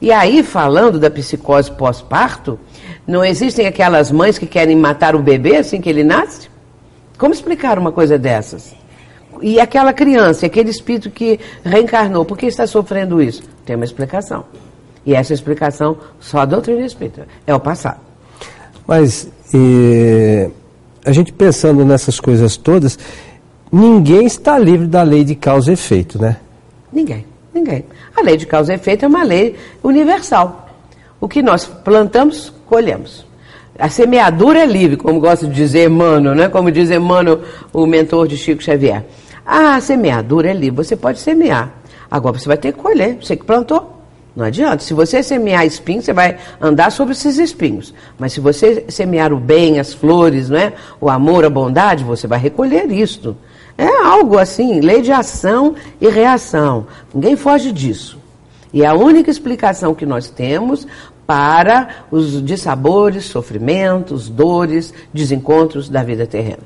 E 0.00 0.12
aí, 0.12 0.44
falando 0.44 0.98
da 0.98 1.10
psicose 1.10 1.72
pós-parto, 1.72 2.58
não 3.06 3.24
existem 3.24 3.66
aquelas 3.66 4.12
mães 4.12 4.38
que 4.38 4.46
querem 4.46 4.76
matar 4.76 5.16
o 5.16 5.18
bebê 5.18 5.56
assim 5.56 5.80
que 5.80 5.88
ele 5.88 6.04
nasce? 6.04 6.48
Como 7.18 7.34
explicar 7.34 7.78
uma 7.78 7.90
coisa 7.90 8.16
dessas? 8.16 8.74
E 9.42 9.60
aquela 9.60 9.92
criança, 9.92 10.46
aquele 10.46 10.70
espírito 10.70 11.10
que 11.10 11.38
reencarnou, 11.64 12.24
por 12.24 12.38
que 12.38 12.46
está 12.46 12.66
sofrendo 12.66 13.20
isso? 13.20 13.42
Tem 13.66 13.76
uma 13.76 13.84
explicação. 13.84 14.44
E 15.04 15.14
essa 15.14 15.34
explicação 15.34 15.96
só 16.20 16.38
a 16.38 16.44
doutrina 16.44 16.86
espírita. 16.86 17.26
É 17.46 17.54
o 17.54 17.60
passado. 17.60 18.00
Mas 18.86 19.28
e, 19.52 20.48
a 21.04 21.12
gente 21.12 21.32
pensando 21.32 21.84
nessas 21.84 22.20
coisas 22.20 22.56
todas, 22.56 22.98
ninguém 23.70 24.26
está 24.26 24.58
livre 24.58 24.86
da 24.86 25.02
lei 25.02 25.24
de 25.24 25.34
causa 25.34 25.70
e 25.70 25.74
efeito, 25.74 26.20
né? 26.20 26.36
Ninguém, 26.92 27.26
ninguém. 27.52 27.84
A 28.16 28.22
lei 28.22 28.36
de 28.36 28.46
causa 28.46 28.72
e 28.72 28.76
efeito 28.76 29.04
é 29.04 29.08
uma 29.08 29.22
lei 29.22 29.56
universal. 29.82 30.68
O 31.20 31.28
que 31.28 31.42
nós 31.42 31.64
plantamos, 31.64 32.52
colhemos. 32.66 33.27
A 33.78 33.88
semeadura 33.88 34.58
é 34.58 34.66
livre, 34.66 34.96
como 34.96 35.20
gosta 35.20 35.46
de 35.46 35.54
dizer 35.54 35.88
Emmanuel, 35.88 36.34
né? 36.34 36.48
Como 36.48 36.70
diz 36.70 36.90
Emmanuel, 36.90 37.42
o 37.72 37.86
mentor 37.86 38.26
de 38.26 38.36
Chico 38.36 38.60
Xavier. 38.60 39.04
A 39.46 39.80
semeadura 39.80 40.50
é 40.50 40.52
livre, 40.52 40.84
você 40.84 40.96
pode 40.96 41.20
semear. 41.20 41.72
Agora 42.10 42.36
você 42.38 42.48
vai 42.48 42.56
ter 42.56 42.72
que 42.72 42.78
colher, 42.80 43.18
você 43.22 43.36
que 43.36 43.44
plantou. 43.44 43.98
Não 44.34 44.44
adianta. 44.44 44.82
Se 44.82 44.94
você 44.94 45.22
semear 45.22 45.64
espinhos, 45.64 46.04
você 46.04 46.12
vai 46.12 46.38
andar 46.60 46.90
sobre 46.90 47.12
esses 47.12 47.38
espinhos. 47.38 47.94
Mas 48.18 48.32
se 48.32 48.40
você 48.40 48.84
semear 48.88 49.32
o 49.32 49.38
bem, 49.38 49.78
as 49.78 49.92
flores, 49.94 50.48
não 50.48 50.58
é? 50.58 50.72
o 51.00 51.08
amor, 51.08 51.44
a 51.44 51.50
bondade, 51.50 52.04
você 52.04 52.26
vai 52.26 52.38
recolher 52.38 52.90
isto. 52.90 53.36
É 53.76 53.86
algo 54.04 54.38
assim, 54.38 54.80
lei 54.80 55.02
de 55.02 55.12
ação 55.12 55.74
e 56.00 56.08
reação. 56.08 56.86
Ninguém 57.14 57.36
foge 57.36 57.72
disso. 57.72 58.18
E 58.72 58.84
a 58.84 58.94
única 58.94 59.30
explicação 59.30 59.94
que 59.94 60.04
nós 60.04 60.28
temos 60.28 60.86
para 61.28 62.06
os 62.10 62.42
dissabores, 62.42 63.26
sofrimentos, 63.26 64.30
dores, 64.30 64.94
desencontros 65.12 65.86
da 65.90 66.02
vida 66.02 66.26
terrena. 66.26 66.62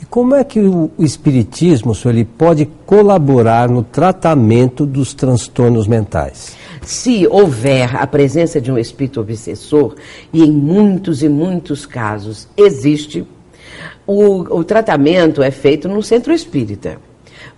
E 0.00 0.04
como 0.04 0.36
é 0.36 0.44
que 0.44 0.60
o 0.60 0.88
Espiritismo, 1.00 1.92
senhor, 1.92 2.14
ele 2.14 2.24
pode 2.24 2.64
colaborar 2.86 3.68
no 3.68 3.82
tratamento 3.82 4.86
dos 4.86 5.12
transtornos 5.14 5.88
mentais? 5.88 6.56
Se 6.82 7.26
houver 7.26 7.96
a 7.96 8.06
presença 8.06 8.60
de 8.60 8.70
um 8.70 8.78
espírito 8.78 9.20
obsessor, 9.20 9.96
e 10.32 10.44
em 10.44 10.52
muitos 10.52 11.24
e 11.24 11.28
muitos 11.28 11.84
casos 11.84 12.46
existe, 12.56 13.26
o, 14.06 14.58
o 14.58 14.62
tratamento 14.62 15.42
é 15.42 15.50
feito 15.50 15.88
num 15.88 16.02
centro 16.02 16.32
espírita. 16.32 16.98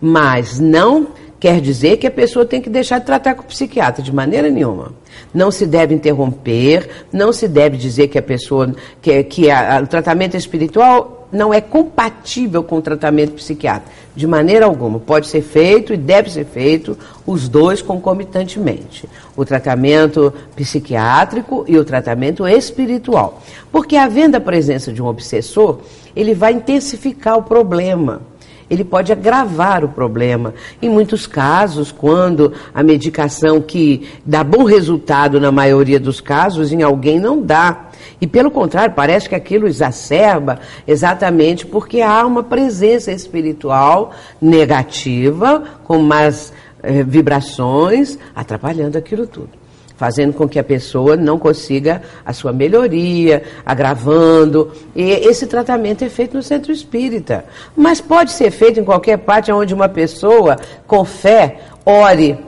Mas 0.00 0.58
não 0.58 1.08
quer 1.44 1.60
dizer 1.60 1.98
que 1.98 2.06
a 2.06 2.10
pessoa 2.10 2.46
tem 2.46 2.58
que 2.58 2.70
deixar 2.70 3.00
de 3.00 3.04
tratar 3.04 3.34
com 3.34 3.42
o 3.42 3.44
psiquiatra, 3.44 4.02
de 4.02 4.10
maneira 4.10 4.48
nenhuma. 4.48 4.94
Não 5.34 5.50
se 5.50 5.66
deve 5.66 5.94
interromper, 5.94 6.88
não 7.12 7.34
se 7.34 7.46
deve 7.46 7.76
dizer 7.76 8.08
que 8.08 8.16
a 8.16 8.22
pessoa, 8.22 8.74
que, 9.02 9.22
que 9.24 9.50
a, 9.50 9.76
a, 9.76 9.82
o 9.82 9.86
tratamento 9.86 10.38
espiritual 10.38 11.28
não 11.30 11.52
é 11.52 11.60
compatível 11.60 12.62
com 12.62 12.78
o 12.78 12.80
tratamento 12.80 13.32
psiquiátrico. 13.32 13.94
De 14.16 14.26
maneira 14.26 14.64
alguma. 14.64 14.98
Pode 14.98 15.26
ser 15.26 15.42
feito 15.42 15.92
e 15.92 15.98
deve 15.98 16.30
ser 16.30 16.46
feito 16.46 16.96
os 17.26 17.46
dois 17.46 17.82
concomitantemente. 17.82 19.06
O 19.36 19.44
tratamento 19.44 20.32
psiquiátrico 20.56 21.66
e 21.68 21.76
o 21.76 21.84
tratamento 21.84 22.48
espiritual. 22.48 23.42
Porque 23.70 23.96
havendo 23.96 24.36
a 24.36 24.40
presença 24.40 24.90
de 24.94 25.02
um 25.02 25.06
obsessor, 25.06 25.80
ele 26.16 26.32
vai 26.32 26.54
intensificar 26.54 27.36
o 27.36 27.42
problema 27.42 28.22
ele 28.68 28.84
pode 28.84 29.12
agravar 29.12 29.84
o 29.84 29.88
problema. 29.88 30.54
Em 30.80 30.88
muitos 30.88 31.26
casos, 31.26 31.92
quando 31.92 32.52
a 32.72 32.82
medicação 32.82 33.60
que 33.60 34.08
dá 34.24 34.42
bom 34.42 34.64
resultado 34.64 35.40
na 35.40 35.52
maioria 35.52 36.00
dos 36.00 36.20
casos, 36.20 36.72
em 36.72 36.82
alguém 36.82 37.18
não 37.18 37.40
dá. 37.40 37.88
E 38.20 38.26
pelo 38.26 38.50
contrário, 38.50 38.94
parece 38.94 39.28
que 39.28 39.34
aquilo 39.34 39.66
exacerba 39.66 40.60
exatamente 40.86 41.66
porque 41.66 42.00
há 42.00 42.24
uma 42.26 42.42
presença 42.42 43.12
espiritual 43.12 44.12
negativa, 44.40 45.62
com 45.84 45.98
más 45.98 46.52
eh, 46.82 47.02
vibrações, 47.02 48.18
atrapalhando 48.34 48.96
aquilo 48.96 49.26
tudo 49.26 49.63
fazendo 50.04 50.34
com 50.34 50.46
que 50.46 50.58
a 50.58 50.64
pessoa 50.64 51.16
não 51.16 51.38
consiga 51.38 52.02
a 52.26 52.32
sua 52.34 52.52
melhoria, 52.52 53.42
agravando. 53.64 54.70
E 54.94 55.02
esse 55.02 55.46
tratamento 55.46 56.04
é 56.04 56.10
feito 56.10 56.36
no 56.36 56.42
centro 56.42 56.70
espírita. 56.70 57.46
Mas 57.74 58.02
pode 58.02 58.32
ser 58.32 58.50
feito 58.50 58.78
em 58.78 58.84
qualquer 58.84 59.16
parte 59.16 59.50
onde 59.50 59.72
uma 59.72 59.88
pessoa, 59.88 60.56
com 60.86 61.06
fé, 61.06 61.60
ore, 61.86 62.38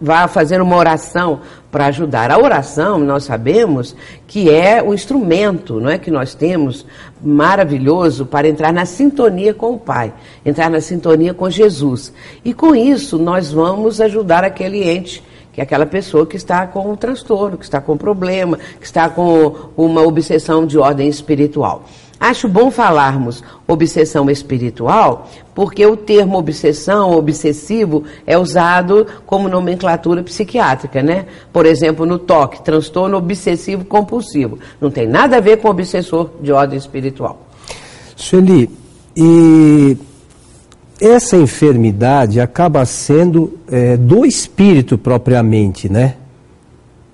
vá 0.00 0.26
fazer 0.26 0.60
uma 0.60 0.74
oração 0.74 1.42
para 1.70 1.86
ajudar. 1.86 2.32
A 2.32 2.38
oração, 2.38 2.98
nós 2.98 3.22
sabemos 3.22 3.94
que 4.26 4.50
é 4.50 4.82
o 4.82 4.92
instrumento 4.92 5.78
não 5.78 5.90
é, 5.90 5.96
que 5.96 6.10
nós 6.10 6.34
temos 6.34 6.84
maravilhoso 7.22 8.26
para 8.26 8.48
entrar 8.48 8.72
na 8.72 8.84
sintonia 8.84 9.54
com 9.54 9.74
o 9.74 9.78
Pai, 9.78 10.12
entrar 10.44 10.68
na 10.68 10.80
sintonia 10.80 11.32
com 11.32 11.48
Jesus. 11.48 12.12
E 12.44 12.52
com 12.52 12.74
isso 12.74 13.16
nós 13.16 13.52
vamos 13.52 14.00
ajudar 14.00 14.42
aquele 14.42 14.82
ente 14.82 15.22
que 15.54 15.60
é 15.60 15.64
aquela 15.64 15.86
pessoa 15.86 16.26
que 16.26 16.36
está 16.36 16.66
com 16.66 16.90
um 16.90 16.96
transtorno, 16.96 17.56
que 17.56 17.64
está 17.64 17.80
com 17.80 17.92
um 17.92 17.96
problema, 17.96 18.58
que 18.80 18.84
está 18.84 19.08
com 19.08 19.54
uma 19.76 20.02
obsessão 20.02 20.66
de 20.66 20.76
ordem 20.76 21.08
espiritual. 21.08 21.84
Acho 22.18 22.48
bom 22.48 22.70
falarmos 22.70 23.42
obsessão 23.66 24.30
espiritual, 24.30 25.28
porque 25.54 25.84
o 25.84 25.96
termo 25.96 26.38
obsessão, 26.38 27.12
obsessivo, 27.12 28.04
é 28.26 28.36
usado 28.36 29.06
como 29.26 29.48
nomenclatura 29.48 30.22
psiquiátrica, 30.22 31.02
né? 31.02 31.26
Por 31.52 31.66
exemplo, 31.66 32.06
no 32.06 32.18
toque, 32.18 32.62
transtorno 32.62 33.16
obsessivo 33.16 33.84
compulsivo. 33.84 34.58
Não 34.80 34.90
tem 34.90 35.06
nada 35.06 35.36
a 35.36 35.40
ver 35.40 35.58
com 35.58 35.68
obsessor 35.68 36.30
de 36.40 36.50
ordem 36.50 36.78
espiritual. 36.78 37.46
Sueli, 38.16 38.70
e 39.16 39.96
essa 41.06 41.36
enfermidade 41.36 42.40
acaba 42.40 42.84
sendo 42.86 43.58
é, 43.70 43.96
do 43.96 44.24
espírito 44.24 44.96
propriamente, 44.96 45.90
né? 45.90 46.14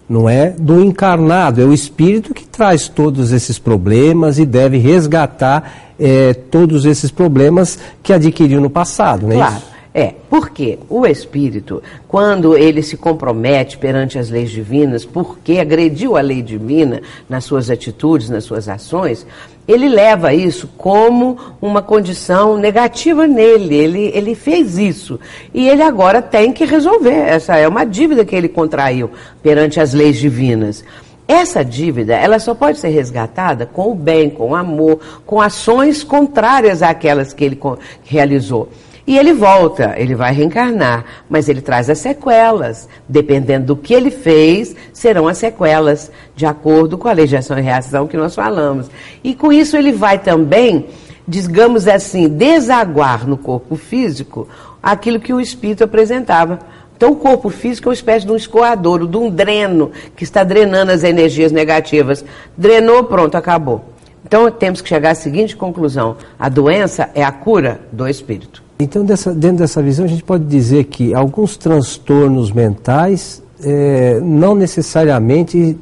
Não 0.09 0.29
é 0.29 0.51
do 0.51 0.83
encarnado, 0.83 1.61
é 1.61 1.65
o 1.65 1.73
espírito 1.73 2.35
que 2.35 2.45
traz 2.47 2.89
todos 2.89 3.33
esses 3.33 3.59
problemas 3.59 4.39
e 4.39 4.45
deve 4.45 4.77
resgatar 4.79 5.93
é, 5.99 6.35
todos 6.35 6.85
esses 6.85 7.11
problemas 7.11 7.79
que 8.03 8.13
adquiriu 8.13 8.61
no 8.61 8.71
passado, 8.71 9.27
não 9.27 9.33
é 9.33 9.37
claro. 9.37 9.57
isso? 9.57 9.71
É, 9.93 10.15
porque 10.29 10.79
o 10.89 11.05
espírito, 11.05 11.83
quando 12.07 12.57
ele 12.57 12.81
se 12.81 12.97
compromete 12.97 13.77
perante 13.77 14.21
as 14.21 14.31
leis 14.31 14.51
divinas, 14.51 15.05
porque 15.05 15.59
agrediu 15.59 16.17
a 16.17 16.21
lei 16.21 16.43
divina 16.43 17.03
nas 17.29 17.45
suas 17.45 17.69
atitudes, 17.69 18.31
nas 18.31 18.45
suas 18.45 18.69
ações, 18.69 19.27
ele 19.71 19.89
leva 19.89 20.35
isso 20.35 20.69
como 20.77 21.39
uma 21.63 21.81
condição 21.81 22.57
negativa 22.57 23.27
nele. 23.27 23.75
Ele, 23.75 24.11
ele 24.15 24.35
fez 24.35 24.77
isso. 24.77 25.21
E 25.55 25.69
ele 25.69 25.83
agora 25.83 26.21
tem 26.21 26.53
que 26.53 26.65
resolver. 26.65 27.15
Essa 27.15 27.57
é 27.57 27.69
uma 27.69 27.85
dívida 27.85 28.25
que 28.25 28.35
ele 28.35 28.49
contraiu 28.49 29.11
perante 29.43 29.79
as 29.79 29.95
leis 29.95 30.17
divinas. 30.17 30.85
Essa 31.29 31.65
dívida, 31.65 32.17
ela 32.17 32.41
só 32.41 32.55
pode 32.55 32.79
ser 32.79 32.89
resgatada 32.89 33.65
com 33.65 33.93
o 33.93 33.95
bem, 33.95 34.29
com 34.29 34.51
o 34.51 34.55
amor, 34.57 34.99
com 35.25 35.41
ações 35.41 36.03
contrárias 36.03 36.83
àquelas 36.83 37.33
que 37.33 37.45
ele 37.45 37.59
realizou. 38.03 38.69
E 39.07 39.17
ele 39.17 39.33
volta, 39.33 39.95
ele 39.97 40.15
vai 40.15 40.33
reencarnar, 40.33 41.05
mas 41.29 41.49
ele 41.49 41.61
traz 41.61 41.89
as 41.89 41.99
sequelas. 41.99 42.89
Dependendo 43.09 43.67
do 43.67 43.77
que 43.77 43.95
ele 43.95 44.11
fez, 44.11 44.77
serão 44.93 45.27
as 45.27 45.39
sequelas, 45.39 46.11
de 46.37 46.47
acordo 46.47 46.99
com 46.99 47.09
a 47.09 47.13
lei 47.13 47.27
de 47.27 47.37
ação 47.37 47.59
e 47.59 47.63
reação 47.63 48.07
que 48.07 48.17
nós 48.17 48.35
falamos. 48.35 48.91
E 49.25 49.35
com 49.35 49.53
isso 49.53 49.77
ele 49.77 49.93
vai 49.93 50.19
também, 50.19 50.87
digamos 51.27 51.89
assim, 51.89 52.29
desaguar 52.29 53.27
no 53.27 53.37
corpo 53.37 53.77
físico 53.77 54.49
aquilo 54.83 55.21
que 55.21 55.33
o 55.33 55.41
espírito 55.41 55.85
apresentava. 55.85 56.59
Então, 56.97 57.13
o 57.13 57.17
corpo 57.17 57.49
físico 57.49 57.89
é 57.89 57.91
uma 57.91 57.95
espécie 57.95 58.27
de 58.27 58.33
um 58.33 58.37
escoadouro, 58.37 59.09
de 59.09 59.17
um 59.17 59.31
dreno, 59.31 59.91
que 60.15 60.23
está 60.23 60.45
drenando 60.45 60.93
as 60.93 61.03
energias 61.03 61.51
negativas. 61.51 62.23
Drenou, 62.55 63.05
pronto, 63.05 63.37
acabou. 63.37 63.87
Então, 64.23 64.51
temos 64.51 64.83
que 64.83 64.89
chegar 64.91 65.13
à 65.13 65.15
seguinte 65.15 65.57
conclusão: 65.57 66.19
a 66.39 66.51
doença 66.51 67.09
é 67.15 67.25
a 67.25 67.33
cura 67.33 67.81
do 67.91 68.07
espírito. 68.07 68.63
Então, 68.81 69.05
dessa, 69.05 69.35
dentro 69.35 69.59
dessa 69.59 69.83
visão, 69.83 70.07
a 70.07 70.09
gente 70.09 70.23
pode 70.23 70.45
dizer 70.45 70.85
que 70.85 71.13
alguns 71.15 71.55
transtornos 71.55 72.51
mentais 72.51 73.43
é, 73.63 74.19
não 74.21 74.55
necessariamente 74.55 75.77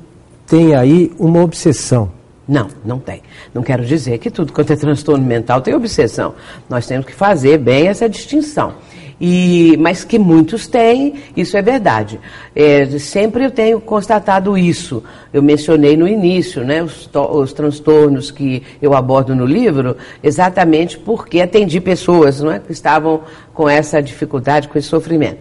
têm 0.45 0.75
aí 0.75 1.13
uma 1.17 1.41
obsessão. 1.41 2.11
Não, 2.49 2.67
não 2.85 2.99
tem. 2.99 3.23
Não 3.55 3.63
quero 3.63 3.85
dizer 3.85 4.19
que 4.19 4.31
tudo 4.31 4.53
quanto 4.53 4.73
é 4.73 4.77
transtorno 4.77 5.25
mental 5.25 5.61
tem 5.61 5.75
obsessão. 5.75 6.35
Nós 6.69 6.89
temos 6.89 7.07
que 7.07 7.15
fazer 7.15 7.59
bem 7.59 7.87
essa 7.87 8.09
distinção. 8.09 8.73
E, 9.21 9.77
mas 9.81 10.05
que 10.05 10.19
muitos 10.19 10.69
têm, 10.69 11.15
isso 11.37 11.57
é 11.57 11.63
verdade. 11.63 12.21
É, 12.55 12.87
sempre 12.99 13.45
eu 13.45 13.51
tenho 13.51 13.81
constatado 13.81 14.57
isso. 14.57 15.03
Eu 15.33 15.43
mencionei 15.43 15.97
no 15.97 16.07
início 16.07 16.65
né, 16.65 16.83
os, 16.83 17.11
os, 17.13 17.53
transtornos 17.53 18.31
que 18.31 18.63
eu 18.81 18.95
abordo 18.95 19.35
no 19.35 19.45
livro, 19.45 19.97
exatamente 20.23 20.97
porque 20.97 21.41
atendi 21.41 21.81
pessoas 21.81 22.41
não 22.41 22.53
é, 22.53 22.61
que 22.61 22.71
estavam 22.71 23.23
com 23.53 23.69
essa 23.69 24.01
dificuldade, 24.01 24.69
com 24.69 24.79
esse 24.79 24.89
sofrimento. 24.89 25.39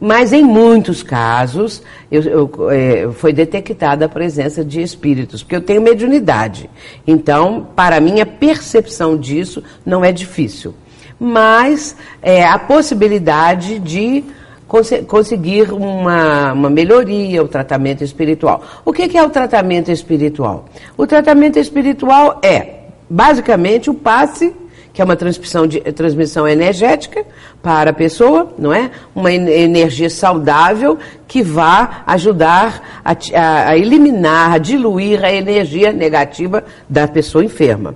Mas 0.00 0.32
em 0.32 0.42
muitos 0.42 1.02
casos 1.02 1.82
eu, 2.10 2.22
eu, 2.22 2.70
é, 2.70 3.08
foi 3.12 3.32
detectada 3.32 4.06
a 4.06 4.08
presença 4.08 4.64
de 4.64 4.80
espíritos, 4.80 5.42
porque 5.42 5.54
eu 5.54 5.60
tenho 5.60 5.82
mediunidade. 5.82 6.68
Então, 7.06 7.68
para 7.76 8.00
mim, 8.00 8.20
a 8.20 8.26
percepção 8.26 9.16
disso 9.16 9.62
não 9.84 10.04
é 10.04 10.10
difícil 10.10 10.74
mas 11.20 11.94
é, 12.22 12.42
a 12.42 12.58
possibilidade 12.58 13.78
de 13.78 14.24
cons 14.66 14.90
conseguir 15.06 15.70
uma, 15.70 16.54
uma 16.54 16.70
melhoria, 16.70 17.42
o 17.42 17.48
tratamento 17.48 18.02
espiritual. 18.02 18.64
O 18.84 18.92
que, 18.92 19.06
que 19.06 19.18
é 19.18 19.22
o 19.22 19.28
tratamento 19.28 19.90
espiritual? 19.90 20.64
O 20.96 21.06
tratamento 21.06 21.58
espiritual 21.58 22.40
é, 22.42 22.84
basicamente, 23.08 23.90
o 23.90 23.94
passe 23.94 24.54
que 24.92 25.00
é 25.00 25.04
uma 25.04 25.16
transmissão, 25.16 25.66
de, 25.66 25.80
transmissão 25.92 26.48
energética 26.48 27.24
para 27.62 27.90
a 27.90 27.92
pessoa, 27.92 28.52
não 28.58 28.72
é? 28.72 28.90
Uma 29.14 29.32
energia 29.32 30.10
saudável 30.10 30.98
que 31.28 31.42
vá 31.42 32.02
ajudar 32.06 33.00
a, 33.04 33.12
a, 33.12 33.68
a 33.68 33.78
eliminar, 33.78 34.52
a 34.52 34.58
diluir 34.58 35.24
a 35.24 35.32
energia 35.32 35.92
negativa 35.92 36.64
da 36.88 37.06
pessoa 37.06 37.44
enferma. 37.44 37.94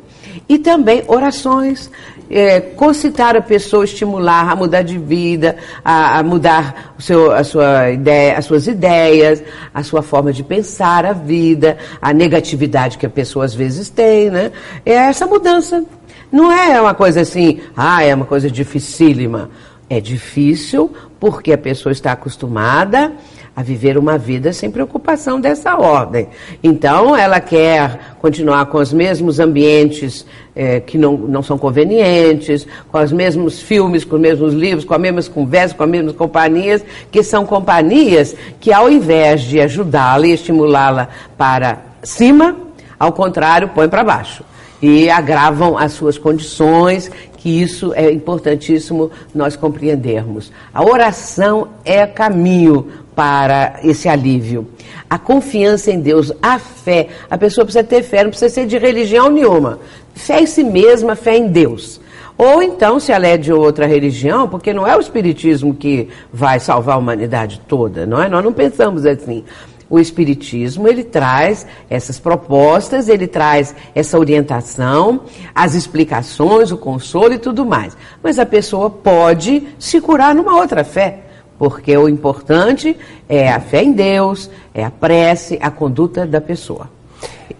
E 0.48 0.58
também 0.58 1.02
orações, 1.06 1.90
é, 2.34 2.60
concitar 2.60 3.36
a 3.36 3.40
pessoa, 3.40 3.84
estimular 3.84 4.50
a 4.50 4.56
mudar 4.56 4.82
de 4.82 4.98
vida, 4.98 5.56
a, 5.84 6.18
a 6.18 6.22
mudar 6.24 6.96
seu, 6.98 7.30
a 7.30 7.44
sua 7.44 7.92
ideia, 7.92 8.36
as 8.36 8.44
suas 8.44 8.66
ideias, 8.66 9.40
a 9.72 9.84
sua 9.84 10.02
forma 10.02 10.32
de 10.32 10.42
pensar 10.42 11.06
a 11.06 11.12
vida, 11.12 11.78
a 12.02 12.12
negatividade 12.12 12.98
que 12.98 13.06
a 13.06 13.10
pessoa 13.10 13.44
às 13.44 13.54
vezes 13.54 13.88
tem, 13.88 14.30
né? 14.30 14.50
É 14.84 14.94
essa 14.94 15.28
mudança. 15.28 15.84
Não 16.32 16.50
é 16.50 16.80
uma 16.80 16.92
coisa 16.92 17.20
assim, 17.20 17.60
ah, 17.76 18.02
é 18.02 18.12
uma 18.12 18.26
coisa 18.26 18.50
dificílima. 18.50 19.48
É 19.88 20.00
difícil 20.00 20.92
porque 21.20 21.52
a 21.52 21.58
pessoa 21.58 21.92
está 21.92 22.10
acostumada 22.12 23.12
a 23.56 23.62
viver 23.62 23.96
uma 23.96 24.18
vida 24.18 24.52
sem 24.52 24.70
preocupação 24.70 25.40
dessa 25.40 25.76
ordem. 25.76 26.28
Então, 26.62 27.16
ela 27.16 27.40
quer 27.40 28.16
continuar 28.20 28.66
com 28.66 28.78
os 28.78 28.92
mesmos 28.92 29.38
ambientes 29.38 30.26
é, 30.56 30.80
que 30.80 30.98
não, 30.98 31.16
não 31.16 31.42
são 31.42 31.56
convenientes, 31.56 32.66
com 32.90 32.98
os 32.98 33.12
mesmos 33.12 33.60
filmes, 33.60 34.04
com 34.04 34.16
os 34.16 34.22
mesmos 34.22 34.54
livros, 34.54 34.84
com 34.84 34.94
as 34.94 35.00
mesmas 35.00 35.28
conversas, 35.28 35.76
com 35.76 35.84
as 35.84 35.90
mesmas 35.90 36.16
companhias, 36.16 36.84
que 37.12 37.22
são 37.22 37.46
companhias 37.46 38.34
que, 38.58 38.72
ao 38.72 38.90
invés 38.90 39.42
de 39.42 39.60
ajudá-la 39.60 40.26
e 40.26 40.32
estimulá-la 40.32 41.08
para 41.36 41.78
cima, 42.02 42.56
ao 42.98 43.12
contrário, 43.12 43.68
põe 43.68 43.88
para 43.88 44.02
baixo. 44.02 44.42
E 44.82 45.08
agravam 45.08 45.78
as 45.78 45.92
suas 45.92 46.18
condições, 46.18 47.10
que 47.44 47.60
isso 47.60 47.92
é 47.92 48.10
importantíssimo 48.10 49.10
nós 49.34 49.54
compreendermos. 49.54 50.50
A 50.72 50.82
oração 50.82 51.68
é 51.84 52.06
caminho 52.06 52.86
para 53.14 53.80
esse 53.84 54.08
alívio. 54.08 54.66
A 55.10 55.18
confiança 55.18 55.90
em 55.92 56.00
Deus, 56.00 56.32
a 56.40 56.58
fé. 56.58 57.08
A 57.28 57.36
pessoa 57.36 57.66
precisa 57.66 57.84
ter 57.84 58.02
fé, 58.02 58.22
não 58.22 58.30
precisa 58.30 58.48
ser 58.48 58.66
de 58.66 58.78
religião 58.78 59.28
nenhuma. 59.28 59.78
Fé 60.14 60.40
em 60.40 60.46
si 60.46 60.64
mesma, 60.64 61.14
fé 61.14 61.36
em 61.36 61.48
Deus. 61.48 62.00
Ou 62.38 62.62
então, 62.62 62.98
se 62.98 63.12
ela 63.12 63.26
é 63.26 63.36
de 63.36 63.52
outra 63.52 63.86
religião, 63.86 64.48
porque 64.48 64.72
não 64.72 64.86
é 64.86 64.96
o 64.96 65.00
Espiritismo 65.00 65.74
que 65.74 66.08
vai 66.32 66.58
salvar 66.58 66.94
a 66.94 66.98
humanidade 66.98 67.60
toda, 67.68 68.06
não 68.06 68.22
é? 68.22 68.26
Nós 68.26 68.42
não 68.42 68.54
pensamos 68.54 69.04
assim. 69.04 69.44
O 69.88 69.98
Espiritismo, 69.98 70.88
ele 70.88 71.04
traz 71.04 71.66
essas 71.88 72.18
propostas, 72.18 73.08
ele 73.08 73.26
traz 73.26 73.74
essa 73.94 74.18
orientação, 74.18 75.22
as 75.54 75.74
explicações, 75.74 76.72
o 76.72 76.76
consolo 76.76 77.34
e 77.34 77.38
tudo 77.38 77.66
mais. 77.66 77.96
Mas 78.22 78.38
a 78.38 78.46
pessoa 78.46 78.88
pode 78.88 79.66
se 79.78 80.00
curar 80.00 80.34
numa 80.34 80.56
outra 80.56 80.84
fé 80.84 81.20
porque 81.58 81.96
o 81.96 82.08
importante 82.08 82.96
é 83.28 83.50
a 83.50 83.60
fé 83.60 83.82
em 83.82 83.92
Deus, 83.92 84.50
é 84.72 84.84
a 84.84 84.90
prece, 84.90 85.58
a 85.62 85.70
conduta 85.70 86.26
da 86.26 86.40
pessoa. 86.40 86.90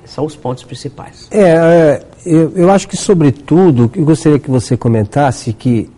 São 0.05 0.25
os 0.25 0.37
pontos 0.37 0.65
principais. 0.65 1.29
É, 1.31 1.41
é 1.41 2.03
eu, 2.25 2.53
eu 2.55 2.71
acho 2.71 2.89
que, 2.89 2.97
sobretudo, 2.97 3.91
eu 3.95 4.05
gostaria 4.05 4.39
que 4.39 4.51
você 4.51 4.77
comentasse 4.77 5.53
que 5.53 5.91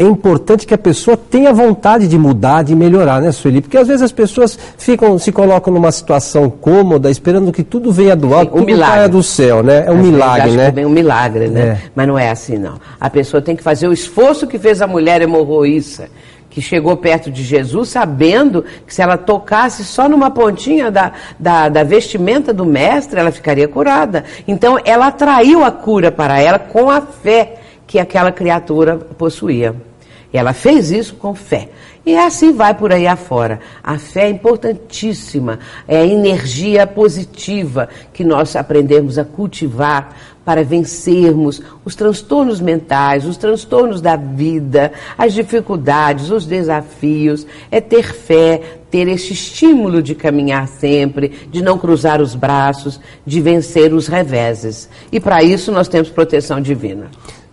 é 0.00 0.04
importante 0.04 0.66
que 0.66 0.72
a 0.72 0.78
pessoa 0.78 1.14
tenha 1.14 1.52
vontade 1.52 2.08
de 2.08 2.16
mudar, 2.16 2.64
de 2.64 2.74
melhorar, 2.74 3.20
né, 3.20 3.30
Sueli? 3.32 3.60
Porque 3.60 3.76
às 3.76 3.86
vezes 3.86 4.00
as 4.00 4.10
pessoas 4.10 4.58
ficam, 4.78 5.18
se 5.18 5.30
colocam 5.30 5.74
numa 5.74 5.92
situação 5.92 6.48
cômoda, 6.48 7.10
esperando 7.10 7.52
que 7.52 7.62
tudo 7.62 7.92
venha 7.92 8.16
do 8.16 8.34
alto, 8.34 8.52
Sim, 8.52 8.58
tudo 8.60 8.64
milagre. 8.64 8.94
caia 8.94 9.08
do 9.10 9.22
céu, 9.22 9.62
né? 9.62 9.84
É 9.86 9.92
um 9.92 9.96
às 9.96 10.06
milagre, 10.06 10.50
né? 10.52 10.70
Vem 10.70 10.86
um 10.86 10.90
milagre, 10.90 11.48
né? 11.48 11.60
É. 11.60 11.78
Mas 11.94 12.08
não 12.08 12.18
é 12.18 12.30
assim, 12.30 12.56
não. 12.56 12.80
A 12.98 13.10
pessoa 13.10 13.42
tem 13.42 13.54
que 13.54 13.62
fazer 13.62 13.88
o 13.88 13.92
esforço 13.92 14.46
que 14.46 14.58
fez 14.58 14.80
a 14.80 14.86
mulher 14.86 15.20
hemorroíça 15.20 16.08
que 16.48 16.62
chegou 16.62 16.96
perto 16.96 17.30
de 17.30 17.44
Jesus 17.44 17.90
sabendo 17.90 18.64
que 18.86 18.92
se 18.92 19.02
ela 19.02 19.18
tocasse 19.18 19.84
só 19.84 20.08
numa 20.08 20.30
pontinha 20.30 20.90
da, 20.90 21.12
da, 21.38 21.68
da, 21.68 21.84
vestimenta 21.84 22.52
do 22.52 22.64
mestre, 22.64 23.20
ela 23.20 23.30
ficaria 23.30 23.68
curada. 23.68 24.24
Então 24.48 24.78
ela 24.82 25.08
atraiu 25.08 25.62
a 25.62 25.70
cura 25.70 26.10
para 26.10 26.40
ela 26.40 26.58
com 26.58 26.90
a 26.90 27.02
fé 27.02 27.60
que 27.86 27.98
aquela 27.98 28.32
criatura 28.32 28.96
possuía. 28.96 29.89
Ela 30.32 30.52
fez 30.52 30.90
isso 30.90 31.14
com 31.14 31.34
fé. 31.34 31.68
E 32.04 32.16
assim 32.16 32.52
vai 32.52 32.72
por 32.74 32.92
aí 32.92 33.06
afora. 33.06 33.60
A 33.82 33.98
fé 33.98 34.26
é 34.26 34.30
importantíssima, 34.30 35.58
é 35.86 35.98
a 35.98 36.06
energia 36.06 36.86
positiva 36.86 37.88
que 38.12 38.24
nós 38.24 38.56
aprendemos 38.56 39.18
a 39.18 39.24
cultivar 39.24 40.16
para 40.44 40.64
vencermos 40.64 41.60
os 41.84 41.94
transtornos 41.94 42.60
mentais, 42.60 43.26
os 43.26 43.36
transtornos 43.36 44.00
da 44.00 44.16
vida, 44.16 44.92
as 45.16 45.34
dificuldades, 45.34 46.30
os 46.30 46.46
desafios. 46.46 47.46
É 47.70 47.80
ter 47.80 48.14
fé, 48.14 48.60
ter 48.90 49.06
esse 49.06 49.34
estímulo 49.34 50.02
de 50.02 50.14
caminhar 50.14 50.66
sempre, 50.66 51.28
de 51.50 51.62
não 51.62 51.76
cruzar 51.76 52.22
os 52.22 52.34
braços, 52.34 52.98
de 53.26 53.40
vencer 53.40 53.92
os 53.92 54.08
reveses. 54.08 54.88
E 55.12 55.20
para 55.20 55.42
isso 55.42 55.70
nós 55.70 55.86
temos 55.86 56.08
proteção 56.08 56.60
divina. 56.60 57.10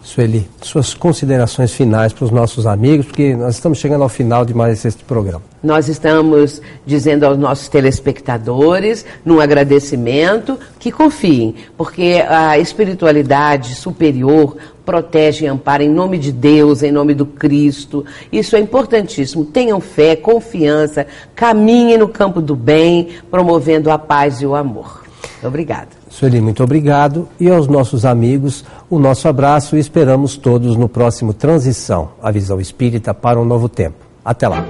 Sueli, 0.07 0.47
suas 0.61 0.93
considerações 0.93 1.73
finais 1.73 2.13
para 2.13 2.23
os 2.23 2.31
nossos 2.31 2.65
amigos, 2.65 3.07
porque 3.07 3.35
nós 3.35 3.55
estamos 3.55 3.77
chegando 3.77 4.03
ao 4.03 4.09
final 4.09 4.45
de 4.45 4.53
mais 4.53 4.85
este 4.85 5.03
programa. 5.03 5.41
Nós 5.61 5.89
estamos 5.89 6.61
dizendo 6.85 7.25
aos 7.25 7.37
nossos 7.37 7.67
telespectadores, 7.67 9.05
num 9.25 9.41
agradecimento, 9.41 10.57
que 10.79 10.93
confiem, 10.93 11.55
porque 11.75 12.23
a 12.25 12.57
espiritualidade 12.57 13.75
superior 13.75 14.55
protege 14.85 15.43
e 15.43 15.49
ampara 15.49 15.83
em 15.83 15.89
nome 15.89 16.17
de 16.17 16.31
Deus, 16.31 16.83
em 16.83 16.91
nome 16.91 17.13
do 17.13 17.25
Cristo. 17.25 18.05
Isso 18.31 18.55
é 18.55 18.59
importantíssimo. 18.61 19.43
Tenham 19.43 19.81
fé, 19.81 20.15
confiança, 20.15 21.05
caminhem 21.35 21.97
no 21.97 22.07
campo 22.07 22.41
do 22.41 22.55
bem, 22.55 23.09
promovendo 23.29 23.91
a 23.91 23.99
paz 23.99 24.41
e 24.41 24.45
o 24.45 24.55
amor. 24.55 25.03
Obrigada. 25.43 25.96
Sueli, 26.17 26.41
muito 26.41 26.63
obrigado. 26.63 27.29
E 27.39 27.47
aos 27.47 27.67
nossos 27.67 28.03
amigos, 28.03 28.65
o 28.89 28.97
nosso 28.97 29.27
abraço 29.27 29.77
e 29.77 29.79
esperamos 29.79 30.35
todos 30.35 30.75
no 30.75 30.89
próximo 30.89 31.31
Transição, 31.31 32.09
a 32.23 32.31
visão 32.31 32.59
espírita 32.59 33.13
para 33.13 33.39
um 33.39 33.45
novo 33.45 33.69
tempo. 33.69 33.97
Até 34.25 34.47
lá. 34.47 34.65